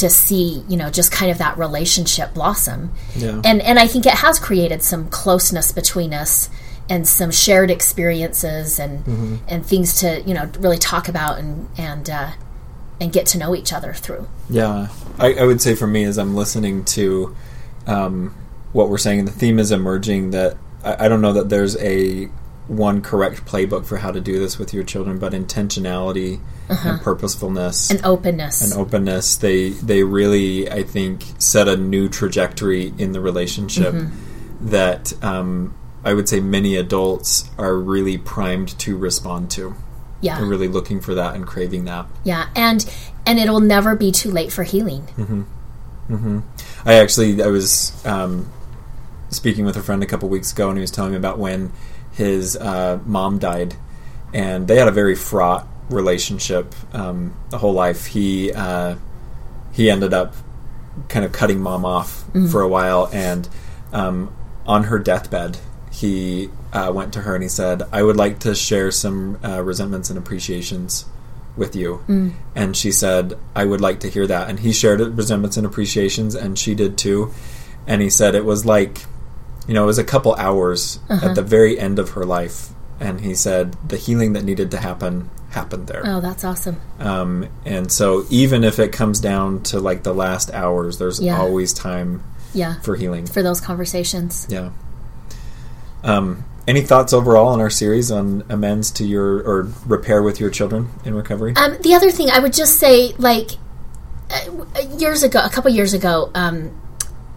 to 0.00 0.10
see 0.10 0.64
you 0.68 0.76
know 0.76 0.90
just 0.90 1.12
kind 1.12 1.30
of 1.30 1.38
that 1.38 1.56
relationship 1.58 2.34
blossom. 2.34 2.92
Yeah. 3.16 3.40
and 3.44 3.60
and 3.62 3.78
i 3.78 3.86
think 3.86 4.06
it 4.06 4.14
has 4.14 4.38
created 4.38 4.82
some 4.82 5.08
closeness 5.08 5.72
between 5.72 6.12
us 6.14 6.48
and 6.88 7.06
some 7.06 7.30
shared 7.30 7.70
experiences 7.70 8.78
and 8.78 9.40
and 9.48 9.64
things 9.64 10.00
to 10.00 10.22
you 10.22 10.34
know 10.34 10.50
really 10.58 10.78
talk 10.78 11.08
about 11.08 11.38
and 11.38 11.68
and 11.76 12.08
uh, 12.08 12.30
and 13.00 13.12
get 13.12 13.26
to 13.26 13.38
know 13.38 13.54
each 13.54 13.72
other 13.72 13.92
through. 13.92 14.26
Yeah, 14.48 14.88
I, 15.18 15.34
I 15.34 15.44
would 15.44 15.60
say 15.60 15.74
for 15.74 15.86
me, 15.86 16.04
as 16.04 16.18
I'm 16.18 16.34
listening 16.34 16.84
to 16.86 17.36
um, 17.86 18.34
what 18.72 18.88
we're 18.88 18.98
saying, 18.98 19.24
the 19.24 19.30
theme 19.30 19.58
is 19.58 19.70
emerging 19.70 20.30
that 20.30 20.56
I, 20.84 21.06
I 21.06 21.08
don't 21.08 21.20
know 21.20 21.32
that 21.34 21.48
there's 21.48 21.76
a 21.76 22.26
one 22.66 23.00
correct 23.02 23.44
playbook 23.44 23.86
for 23.86 23.98
how 23.98 24.10
to 24.10 24.20
do 24.20 24.38
this 24.38 24.58
with 24.58 24.74
your 24.74 24.84
children, 24.84 25.18
but 25.18 25.32
intentionality 25.32 26.40
and 26.68 27.00
purposefulness 27.00 27.90
and 27.90 28.04
openness 28.04 28.60
and 28.62 28.78
openness 28.80 29.36
they 29.36 29.70
they 29.70 30.02
really 30.02 30.70
I 30.70 30.82
think 30.82 31.24
set 31.38 31.66
a 31.68 31.76
new 31.76 32.08
trajectory 32.08 32.92
in 32.98 33.12
the 33.12 33.20
relationship 33.20 33.94
that 34.60 35.12
um, 35.24 35.74
I 36.04 36.14
would 36.14 36.28
say 36.28 36.40
many 36.40 36.76
adults 36.76 37.48
are 37.58 37.74
really 37.76 38.18
primed 38.18 38.78
to 38.80 38.96
respond 38.96 39.50
to. 39.52 39.74
yeah 40.20 40.36
They're 40.38 40.46
really 40.48 40.68
looking 40.68 41.00
for 41.00 41.14
that 41.14 41.34
and 41.34 41.46
craving 41.46 41.84
that. 41.86 42.06
yeah 42.24 42.48
and 42.54 42.84
and 43.26 43.38
it'll 43.38 43.60
never 43.60 43.94
be 43.96 44.10
too 44.12 44.30
late 44.30 44.52
for 44.52 44.62
healing 44.64 45.02
Hmm. 45.16 45.42
Hmm. 46.08 46.38
I 46.86 46.94
actually 46.94 47.42
I 47.42 47.48
was 47.48 47.92
um, 48.06 48.50
speaking 49.30 49.64
with 49.66 49.76
a 49.76 49.82
friend 49.82 50.02
a 50.02 50.06
couple 50.06 50.28
weeks 50.30 50.52
ago, 50.52 50.68
and 50.70 50.78
he 50.78 50.80
was 50.80 50.90
telling 50.90 51.10
me 51.12 51.18
about 51.18 51.38
when 51.38 51.70
his 52.12 52.56
uh, 52.56 52.98
mom 53.04 53.38
died, 53.38 53.74
and 54.32 54.66
they 54.66 54.76
had 54.76 54.88
a 54.88 54.90
very 54.90 55.14
fraught 55.14 55.68
relationship 55.90 56.74
um, 56.92 57.36
the 57.50 57.58
whole 57.58 57.72
life. 57.72 58.06
He 58.06 58.52
uh, 58.52 58.96
he 59.72 59.90
ended 59.90 60.12
up 60.12 60.34
kind 61.08 61.24
of 61.24 61.32
cutting 61.32 61.60
mom 61.60 61.84
off 61.84 62.24
for 62.50 62.60
a 62.62 62.68
while, 62.68 63.08
and 63.12 63.48
um, 63.92 64.34
on 64.66 64.84
her 64.84 64.98
deathbed, 64.98 65.58
he 65.90 66.50
uh, 66.72 66.92
went 66.94 67.12
to 67.14 67.20
her 67.22 67.34
and 67.34 67.42
he 67.42 67.48
said, 67.48 67.82
"I 67.92 68.02
would 68.02 68.16
like 68.16 68.40
to 68.40 68.54
share 68.54 68.90
some 68.90 69.38
uh, 69.44 69.62
resentments 69.62 70.10
and 70.10 70.18
appreciations." 70.18 71.06
with 71.56 71.74
you 71.74 72.00
and 72.54 72.76
she 72.76 72.92
said 72.92 73.36
i 73.56 73.64
would 73.64 73.80
like 73.80 73.98
to 73.98 74.08
hear 74.08 74.24
that 74.28 74.48
and 74.48 74.60
he 74.60 74.72
shared 74.72 75.00
resentments 75.00 75.56
and 75.56 75.66
appreciations 75.66 76.36
and 76.36 76.56
she 76.56 76.72
did 76.72 76.96
too 76.96 77.32
and 77.84 78.00
he 78.00 78.08
said 78.08 78.36
it 78.36 78.44
was 78.44 78.64
like 78.64 79.04
you 79.66 79.74
know 79.74 79.82
it 79.82 79.86
was 79.86 79.98
a 79.98 80.04
couple 80.04 80.32
hours 80.36 81.00
at 81.10 81.34
the 81.34 81.42
very 81.42 81.76
end 81.76 81.98
of 81.98 82.10
her 82.10 82.24
life 82.24 82.68
and 83.00 83.22
he 83.22 83.34
said 83.34 83.74
the 83.88 83.96
healing 83.96 84.34
that 84.34 84.44
needed 84.44 84.70
to 84.70 84.78
happen 84.78 85.28
happened 85.50 85.86
there. 85.86 86.02
Oh 86.04 86.20
that's 86.20 86.44
awesome. 86.44 86.80
Um, 86.98 87.48
and 87.64 87.90
so 87.90 88.24
even 88.30 88.64
if 88.64 88.78
it 88.78 88.92
comes 88.92 89.20
down 89.20 89.62
to 89.64 89.80
like 89.80 90.02
the 90.02 90.12
last 90.14 90.52
hours 90.52 90.98
there's 90.98 91.20
Yeah. 91.20 91.38
always 91.38 91.72
time 91.72 92.22
yeah. 92.54 92.80
for 92.80 92.96
healing. 92.96 93.26
For 93.26 93.42
those 93.42 93.60
conversations. 93.60 94.46
Yeah. 94.50 94.70
Um, 96.04 96.44
any 96.66 96.82
thoughts 96.82 97.12
overall 97.14 97.48
on 97.48 97.60
our 97.60 97.70
series 97.70 98.10
on 98.10 98.44
amends 98.50 98.90
to 98.92 99.04
your 99.06 99.40
or 99.42 99.68
repair 99.86 100.22
with 100.22 100.38
your 100.38 100.50
children 100.50 100.88
in 101.04 101.14
recovery? 101.14 101.54
Um, 101.56 101.78
the 101.80 101.94
other 101.94 102.10
thing 102.10 102.28
I 102.30 102.38
would 102.40 102.52
just 102.52 102.78
say, 102.78 103.14
like 103.18 103.52
uh, 104.30 104.80
years 104.98 105.22
ago, 105.22 105.40
a 105.42 105.48
couple 105.48 105.70
years 105.70 105.94
ago, 105.94 106.30
um, 106.34 106.78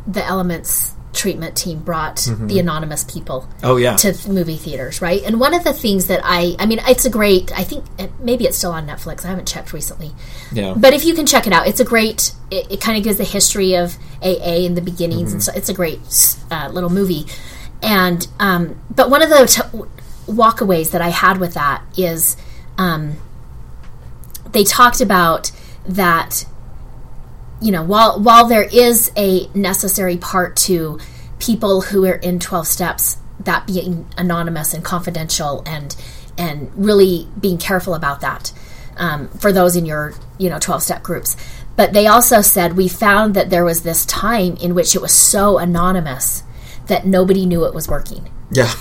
the 0.05 0.23
Elements 0.25 0.93
treatment 1.13 1.57
team 1.57 1.79
brought 1.79 2.25
the 2.47 2.59
anonymous 2.59 3.03
people 3.03 3.47
oh 3.63 3.75
yeah 3.77 3.95
to 3.97 4.13
movie 4.29 4.57
theaters, 4.57 5.01
right? 5.01 5.21
And 5.23 5.39
one 5.39 5.53
of 5.53 5.63
the 5.63 5.73
things 5.73 6.07
that 6.07 6.21
I, 6.23 6.55
I 6.59 6.65
mean, 6.65 6.79
it's 6.87 7.05
a 7.05 7.09
great. 7.09 7.51
I 7.57 7.63
think 7.63 7.85
maybe 8.19 8.45
it's 8.45 8.57
still 8.57 8.71
on 8.71 8.87
Netflix. 8.87 9.25
I 9.25 9.29
haven't 9.29 9.47
checked 9.47 9.73
recently, 9.73 10.11
yeah 10.51 10.73
but 10.77 10.93
if 10.93 11.05
you 11.05 11.13
can 11.13 11.25
check 11.25 11.47
it 11.47 11.53
out, 11.53 11.67
it's 11.67 11.79
a 11.79 11.85
great. 11.85 12.33
It, 12.49 12.71
it 12.71 12.81
kind 12.81 12.97
of 12.97 13.03
gives 13.03 13.17
the 13.17 13.23
history 13.23 13.75
of 13.75 13.97
AA 14.21 14.65
in 14.65 14.75
the 14.75 14.81
beginnings, 14.81 15.33
and 15.33 15.43
so 15.43 15.51
it's 15.55 15.69
a 15.69 15.73
great 15.73 15.99
uh, 16.49 16.69
little 16.71 16.89
movie. 16.89 17.25
And 17.83 18.27
um, 18.39 18.79
but 18.89 19.09
one 19.09 19.21
of 19.21 19.29
the 19.29 19.45
t- 19.47 20.31
walkaways 20.31 20.91
that 20.91 21.01
I 21.01 21.09
had 21.09 21.39
with 21.39 21.55
that 21.55 21.83
is 21.97 22.37
um, 22.77 23.15
they 24.51 24.63
talked 24.63 25.01
about 25.01 25.51
that 25.85 26.45
you 27.61 27.71
know 27.71 27.83
while 27.83 28.19
while 28.19 28.47
there 28.47 28.63
is 28.63 29.11
a 29.15 29.47
necessary 29.53 30.17
part 30.17 30.55
to 30.55 30.99
people 31.39 31.81
who 31.81 32.05
are 32.05 32.15
in 32.15 32.39
12 32.39 32.67
steps 32.67 33.17
that 33.41 33.65
being 33.65 34.07
anonymous 34.17 34.73
and 34.73 34.83
confidential 34.83 35.63
and 35.65 35.95
and 36.37 36.71
really 36.75 37.27
being 37.39 37.57
careful 37.57 37.93
about 37.93 38.21
that 38.21 38.51
um, 38.97 39.29
for 39.29 39.51
those 39.51 39.75
in 39.75 39.85
your 39.85 40.13
you 40.37 40.49
know 40.49 40.59
12 40.59 40.83
step 40.83 41.03
groups 41.03 41.37
but 41.75 41.93
they 41.93 42.07
also 42.07 42.41
said 42.41 42.75
we 42.75 42.87
found 42.87 43.33
that 43.35 43.49
there 43.49 43.63
was 43.63 43.83
this 43.83 44.05
time 44.05 44.55
in 44.57 44.75
which 44.75 44.95
it 44.95 45.01
was 45.01 45.13
so 45.13 45.57
anonymous 45.57 46.43
that 46.87 47.05
nobody 47.05 47.45
knew 47.45 47.65
it 47.65 47.73
was 47.73 47.87
working 47.87 48.29
Yeah. 48.51 48.73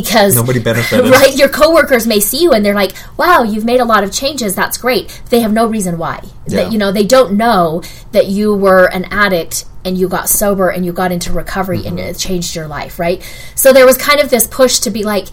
Because 0.00 0.34
Nobody 0.34 0.58
benefited. 0.70 1.08
right 1.10 1.34
your 1.36 1.48
coworkers 1.48 2.04
may 2.06 2.18
see 2.20 2.42
you 2.42 2.52
and 2.52 2.64
they're 2.64 2.74
like 2.84 2.92
wow 3.16 3.42
you've 3.44 3.64
made 3.64 3.80
a 3.80 3.84
lot 3.84 4.02
of 4.04 4.10
changes 4.12 4.54
that's 4.54 4.76
great 4.76 5.22
they 5.30 5.40
have 5.40 5.52
no 5.52 5.64
reason 5.66 5.98
why 5.98 6.18
Yeah. 6.48 6.64
that 6.64 6.72
you 6.72 6.78
know 6.78 6.90
they 6.92 7.06
don't 7.06 7.32
know 7.44 7.82
that 8.12 8.26
you 8.26 8.54
were 8.54 8.86
an 8.86 9.04
addict 9.24 9.64
and 9.84 9.96
you 9.96 10.08
got 10.08 10.28
sober 10.28 10.68
and 10.68 10.84
you 10.86 10.92
got 10.92 11.12
into 11.12 11.32
recovery 11.32 11.86
and 11.86 11.98
Mm-hmm. 11.98 12.08
it 12.10 12.18
changed 12.18 12.56
your 12.56 12.66
life 12.66 12.98
right 12.98 13.22
so 13.54 13.72
there 13.72 13.86
was 13.86 13.96
kind 13.96 14.20
of 14.20 14.30
this 14.30 14.46
push 14.48 14.78
to 14.80 14.90
be 14.90 15.02
like 15.04 15.26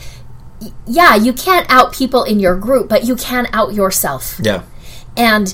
yeah 0.86 1.16
you 1.16 1.34
can't 1.34 1.66
out 1.70 1.92
people 1.94 2.24
in 2.24 2.40
your 2.40 2.56
group 2.56 2.88
but 2.88 3.04
you 3.04 3.16
can 3.16 3.48
out 3.54 3.74
yourself 3.74 4.40
Yeah. 4.44 4.62
and 5.18 5.54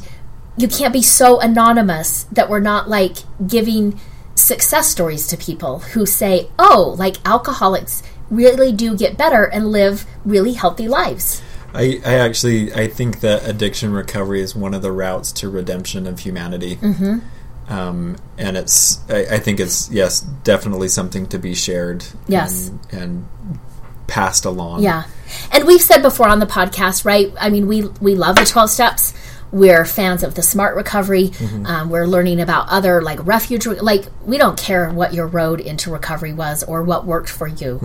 you 0.58 0.68
can't 0.68 0.92
be 0.92 1.02
so 1.04 1.40
anonymous 1.40 2.24
that 2.32 2.50
we're 2.50 2.60
not 2.60 2.90
like 2.90 3.16
giving 3.46 4.00
success 4.36 4.88
stories 4.90 5.28
to 5.28 5.38
people 5.38 5.80
who 5.94 6.06
say, 6.06 6.50
oh, 6.60 6.96
like 6.98 7.16
alcoholics 7.26 8.02
really 8.30 8.72
do 8.72 8.96
get 8.96 9.18
better 9.18 9.44
and 9.44 9.72
live 9.72 10.06
really 10.26 10.54
healthy 10.54 10.88
lives. 10.88 11.42
I, 11.74 12.02
I 12.06 12.16
actually 12.16 12.74
I 12.74 12.88
think 12.88 13.20
that 13.20 13.48
addiction 13.48 13.92
recovery 13.92 14.42
is 14.42 14.56
one 14.56 14.74
of 14.74 14.82
the 14.82 14.92
routes 14.92 15.32
to 15.34 15.50
redemption 15.50 16.08
of 16.08 16.20
humanity. 16.20 16.78
Mm-hmm. 16.78 17.20
Um, 17.72 18.16
and 18.38 18.56
it's 18.56 19.00
I, 19.10 19.36
I 19.36 19.40
think 19.40 19.60
it's 19.60 19.92
yes 19.92 20.22
definitely 20.22 20.88
something 20.88 21.28
to 21.28 21.38
be 21.38 21.54
shared. 21.54 22.06
Yes. 22.28 22.70
and, 22.70 22.80
and 22.94 23.28
passed 24.08 24.46
along. 24.46 24.82
Yeah. 24.82 25.04
And 25.52 25.68
we've 25.68 25.82
said 25.82 26.02
before 26.02 26.30
on 26.30 26.40
the 26.40 26.46
podcast, 26.46 27.06
right? 27.06 27.32
I 27.40 27.50
mean, 27.50 27.68
we 27.68 27.84
we 28.02 28.16
love 28.16 28.38
the 28.38 28.46
12 28.46 28.70
steps. 28.70 29.14
We're 29.52 29.86
fans 29.86 30.24
of 30.24 30.36
the 30.36 30.42
smart 30.42 30.76
recovery. 30.76 31.32
Um, 31.66 31.90
we're 31.90 32.06
learning 32.08 32.42
about 32.42 32.68
other 32.70 33.02
like 33.02 33.26
refuge, 33.26 33.66
like 33.66 34.06
we 34.26 34.38
don't 34.38 34.58
care 34.58 34.90
what 34.90 35.14
your 35.14 35.28
road 35.28 35.60
into 35.62 35.92
recovery 35.92 36.34
was 36.34 36.64
or 36.64 36.84
what 36.84 37.06
worked 37.06 37.30
for 37.30 37.48
you, 37.48 37.80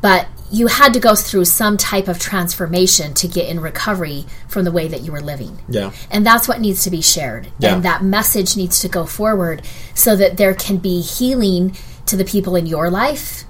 but 0.00 0.28
you 0.50 0.66
had 0.66 0.94
to 0.94 1.00
go 1.00 1.14
through 1.14 1.44
some 1.44 1.76
type 1.76 2.08
of 2.08 2.18
transformation 2.18 3.14
to 3.14 3.28
get 3.28 3.48
in 3.48 3.60
recovery 3.60 4.24
from 4.48 4.64
the 4.64 4.72
way 4.72 4.88
that 4.88 5.02
you 5.02 5.12
were 5.12 5.20
living. 5.20 5.58
Yeah. 5.68 5.92
And 6.10 6.24
that's 6.24 6.48
what 6.48 6.60
needs 6.60 6.84
to 6.84 6.90
be 6.90 7.02
shared. 7.02 7.48
Yeah. 7.58 7.74
And 7.74 7.84
that 7.84 8.02
message 8.02 8.56
needs 8.56 8.80
to 8.80 8.88
go 8.88 9.04
forward 9.04 9.62
so 9.94 10.16
that 10.16 10.36
there 10.36 10.54
can 10.54 10.78
be 10.78 11.00
healing 11.00 11.76
to 12.06 12.16
the 12.16 12.24
people 12.24 12.56
in 12.56 12.66
your 12.66 12.90
life. 12.90 13.44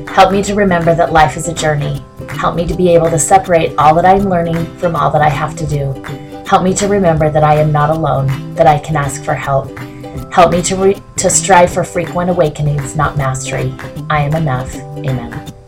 Help 0.09 0.33
me 0.33 0.43
to 0.43 0.57
remember 0.57 0.93
that 0.97 1.13
life 1.13 1.37
is 1.37 1.47
a 1.47 1.55
journey. 1.55 2.03
Help 2.31 2.57
me 2.57 2.67
to 2.67 2.75
be 2.75 2.93
able 2.93 3.09
to 3.09 3.21
separate 3.21 3.73
all 3.79 3.95
that 3.95 4.05
I'm 4.05 4.29
learning 4.29 4.67
from 4.79 4.97
all 4.97 5.13
that 5.13 5.23
I 5.23 5.29
have 5.29 5.55
to 5.59 5.67
do. 5.67 5.93
Help 6.45 6.65
me 6.65 6.75
to 6.75 6.89
remember 6.89 7.31
that 7.31 7.45
I 7.45 7.55
am 7.55 7.71
not 7.71 7.91
alone, 7.91 8.55
that 8.55 8.67
I 8.67 8.81
can 8.81 8.97
ask 8.97 9.23
for 9.23 9.35
help. 9.35 9.71
Help 10.33 10.53
me 10.53 10.63
to, 10.63 10.77
re- 10.77 11.03
to 11.17 11.31
strive 11.31 11.73
for 11.73 11.85
frequent 11.85 12.31
awakenings, 12.31 12.97
not 12.97 13.17
mastery. 13.17 13.75
I 14.09 14.23
am 14.23 14.35
enough. 14.35 14.75
Amen. 14.75 15.60